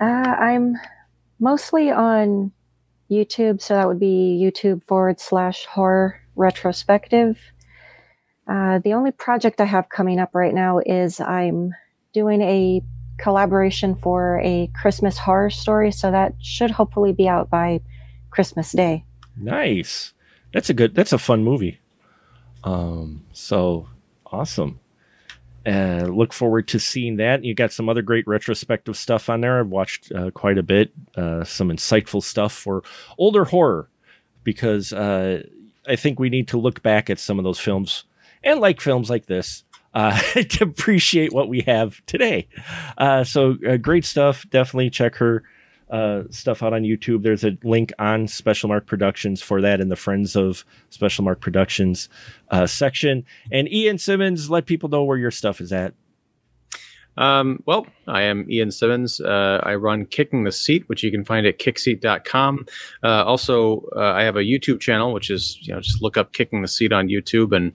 [0.00, 0.76] Uh, I'm
[1.40, 2.52] mostly on
[3.10, 7.38] YouTube, so that would be YouTube forward slash horror retrospective.
[8.46, 11.72] Uh, the only project I have coming up right now is I'm
[12.12, 12.82] doing a
[13.18, 17.80] collaboration for a Christmas horror story, so that should hopefully be out by
[18.30, 19.04] Christmas Day.
[19.36, 20.12] Nice.
[20.52, 20.94] That's a good.
[20.94, 21.80] That's a fun movie.
[22.64, 23.24] Um.
[23.32, 23.88] So
[24.26, 24.80] awesome.
[25.66, 27.44] Uh, look forward to seeing that.
[27.44, 29.60] You got some other great retrospective stuff on there.
[29.60, 32.82] I've watched uh, quite a bit, uh, some insightful stuff for
[33.18, 33.90] older horror,
[34.42, 35.42] because uh,
[35.86, 38.04] I think we need to look back at some of those films
[38.42, 42.48] and like films like this uh, to appreciate what we have today.
[42.96, 44.46] Uh, so great stuff.
[44.50, 45.42] Definitely check her
[45.90, 47.22] uh, stuff out on YouTube.
[47.22, 51.40] There's a link on Special Mark Productions for that in the Friends of Special Mark
[51.40, 52.08] Productions
[52.50, 53.24] uh, section.
[53.50, 55.94] And Ian Simmons, let people know where your stuff is at.
[57.16, 59.20] Um, well, I am Ian Simmons.
[59.20, 62.66] Uh, I run Kicking the Seat, which you can find at kickseat.com.
[63.02, 66.32] Uh, also, uh, I have a YouTube channel, which is, you know, just look up
[66.32, 67.72] Kicking the Seat on YouTube and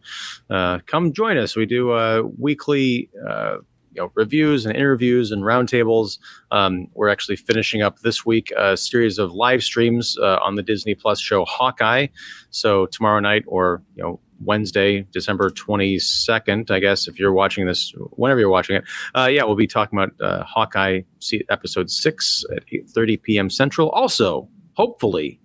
[0.50, 1.56] uh, come join us.
[1.56, 3.58] We do uh, weekly uh,
[3.96, 6.20] you know, reviews and interviews and roundtables.
[6.52, 10.64] Um, we're actually finishing up this week a series of live streams uh, on the
[10.64, 12.08] Disney Plus show Hawkeye.
[12.50, 17.94] So tomorrow night or you know Wednesday, December 22nd, I guess, if you're watching this,
[18.12, 18.84] whenever you're watching it.
[19.16, 21.02] Uh, yeah, we'll be talking about uh, Hawkeye
[21.50, 23.50] episode 6 at 8.30 p.m.
[23.50, 23.90] Central.
[23.92, 25.40] Also, hopefully,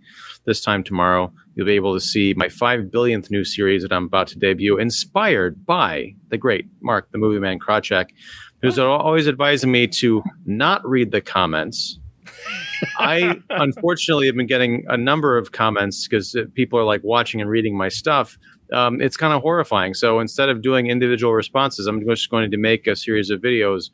[0.45, 4.05] this time tomorrow, you'll be able to see my five billionth new series that I'm
[4.05, 8.11] about to debut, inspired by the great Mark, the movie man Krawczyk,
[8.63, 11.99] who's always advising me to not read the comments.
[12.99, 17.51] I unfortunately have been getting a number of comments because people are like watching and
[17.51, 18.39] reading my stuff.
[18.73, 19.95] Um, it's kind of horrifying.
[19.95, 23.91] So instead of doing individual responses, I'm just going to make a series of videos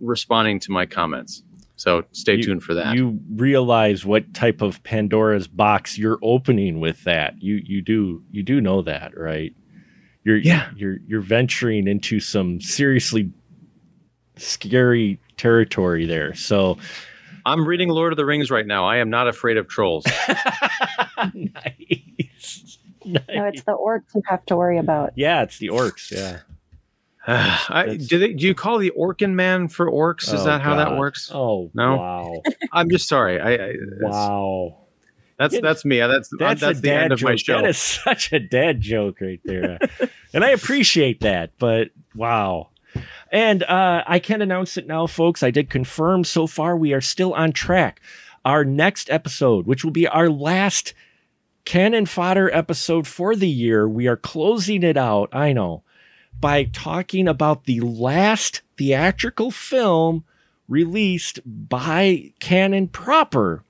[0.00, 1.42] responding to my comments.
[1.78, 2.96] So stay you, tuned for that.
[2.96, 7.40] You realize what type of Pandora's box you're opening with that.
[7.40, 9.54] You you do you do know that, right?
[10.24, 10.70] You're yeah.
[10.76, 13.30] you're you're venturing into some seriously
[14.36, 16.34] scary territory there.
[16.34, 16.78] So
[17.46, 18.84] I'm reading Lord of the Rings right now.
[18.84, 20.04] I am not afraid of trolls.
[21.32, 21.34] nice.
[21.34, 22.78] nice.
[23.04, 25.12] No, it's the orcs you have to worry about.
[25.14, 26.10] Yeah, it's the orcs.
[26.10, 26.40] Yeah.
[27.30, 28.32] I, do they?
[28.32, 30.32] Do you call the Orkin man for orcs?
[30.32, 30.78] Is oh, that how God.
[30.78, 31.30] that works?
[31.32, 31.96] Oh no!
[31.96, 32.42] Wow!
[32.72, 33.38] I'm just sorry.
[33.38, 34.78] I, I wow.
[35.38, 35.98] That's that's me.
[35.98, 37.18] That's that's, that's the end joke.
[37.18, 37.60] of my show.
[37.60, 39.78] That is such a dad joke right there,
[40.32, 41.50] and I appreciate that.
[41.58, 42.70] But wow,
[43.30, 45.42] And uh, I can announce it now, folks.
[45.42, 48.00] I did confirm so far we are still on track.
[48.46, 50.94] Our next episode, which will be our last
[51.66, 55.28] cannon fodder episode for the year, we are closing it out.
[55.34, 55.82] I know
[56.40, 60.24] by talking about the last theatrical film
[60.68, 63.62] released by Cannon proper,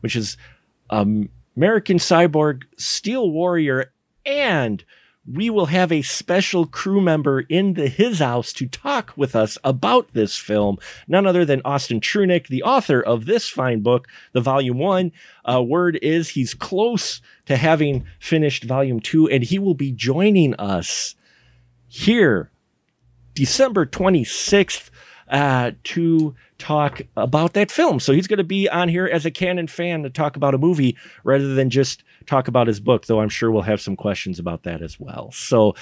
[0.00, 0.36] which is
[0.88, 3.92] um, American Cyborg Steel Warrior.
[4.24, 4.84] And
[5.32, 9.58] we will have a special crew member in the his house to talk with us
[9.62, 10.78] about this film.
[11.06, 15.12] None other than Austin Trunick, the author of this fine book, the volume one.
[15.44, 20.54] Uh, word is he's close to having finished volume two, and he will be joining
[20.54, 21.14] us
[21.90, 22.50] here
[23.34, 24.90] December 26th
[25.28, 27.98] uh, to talk about that film.
[28.00, 30.58] So he's going to be on here as a Cannon fan to talk about a
[30.58, 34.38] movie rather than just talk about his book, though I'm sure we'll have some questions
[34.38, 35.30] about that as well.
[35.32, 35.74] So,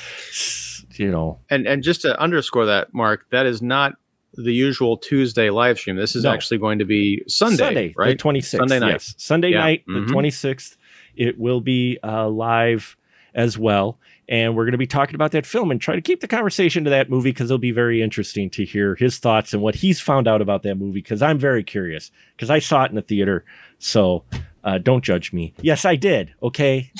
[0.95, 1.41] you know.
[1.51, 3.95] And, and just to underscore that, Mark, that is not
[4.35, 5.97] the usual Tuesday live stream.
[5.97, 6.33] This is No.
[6.33, 8.17] actually going to be Sunday, Sunday, right?
[8.17, 8.59] the 26th.
[8.59, 8.91] Sunday night.
[8.93, 9.15] Yes.
[9.19, 9.59] Sunday Yeah.
[9.61, 10.07] night, Mhm.
[10.07, 10.77] the 26th.
[11.17, 12.97] It will be uh, live
[13.35, 13.99] as well.
[14.29, 16.85] And we're going to be talking about that film and try to keep the conversation
[16.85, 20.01] to that movie because it'll be very interesting to hear his thoughts and what he's
[20.01, 23.03] found out about that movie because I'm very curious because I saw it in the
[23.03, 23.45] theater.
[23.79, 24.25] So
[24.65, 25.55] uh, don't judge me.
[25.63, 26.35] Yes, I did.
[26.43, 26.93] Okay.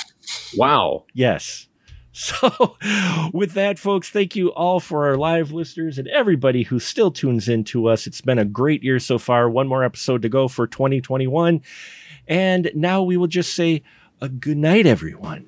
[0.57, 1.05] Wow.
[1.15, 1.67] Yes.
[2.21, 2.77] So,
[3.33, 7.49] with that, folks, thank you all for our live listeners and everybody who still tunes
[7.49, 8.09] in to us.
[8.09, 9.49] It's been a great year so far.
[9.49, 11.63] One more episode to go for 2021.
[12.27, 13.85] And now we will just say
[14.21, 15.48] a good night, everyone.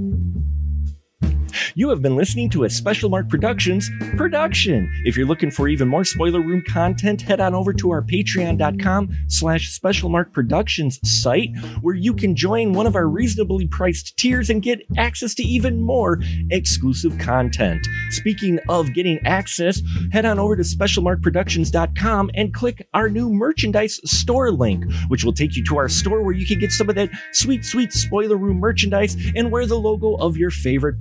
[1.73, 4.91] You have been listening to a Special Mark Productions production.
[5.05, 9.09] If you're looking for even more spoiler room content, head on over to our patreon.com
[9.27, 11.49] slash special mark productions site
[11.81, 15.81] where you can join one of our reasonably priced tiers and get access to even
[15.81, 16.19] more
[16.49, 17.87] exclusive content.
[18.09, 24.51] Speaking of getting access, head on over to specialmarkproductions.com and click our new merchandise store
[24.51, 27.09] link, which will take you to our store where you can get some of that
[27.31, 30.99] sweet, sweet spoiler room merchandise and wear the logo of your favorite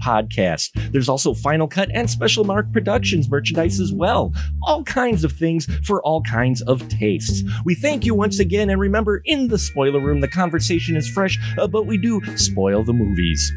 [0.61, 0.93] podcast.
[0.93, 4.33] There's also Final Cut and Special Mark Productions merchandise as well.
[4.63, 7.43] All kinds of things for all kinds of tastes.
[7.65, 11.39] We thank you once again, and remember, in the spoiler room, the conversation is fresh,
[11.59, 13.53] uh, but we do spoil the movies.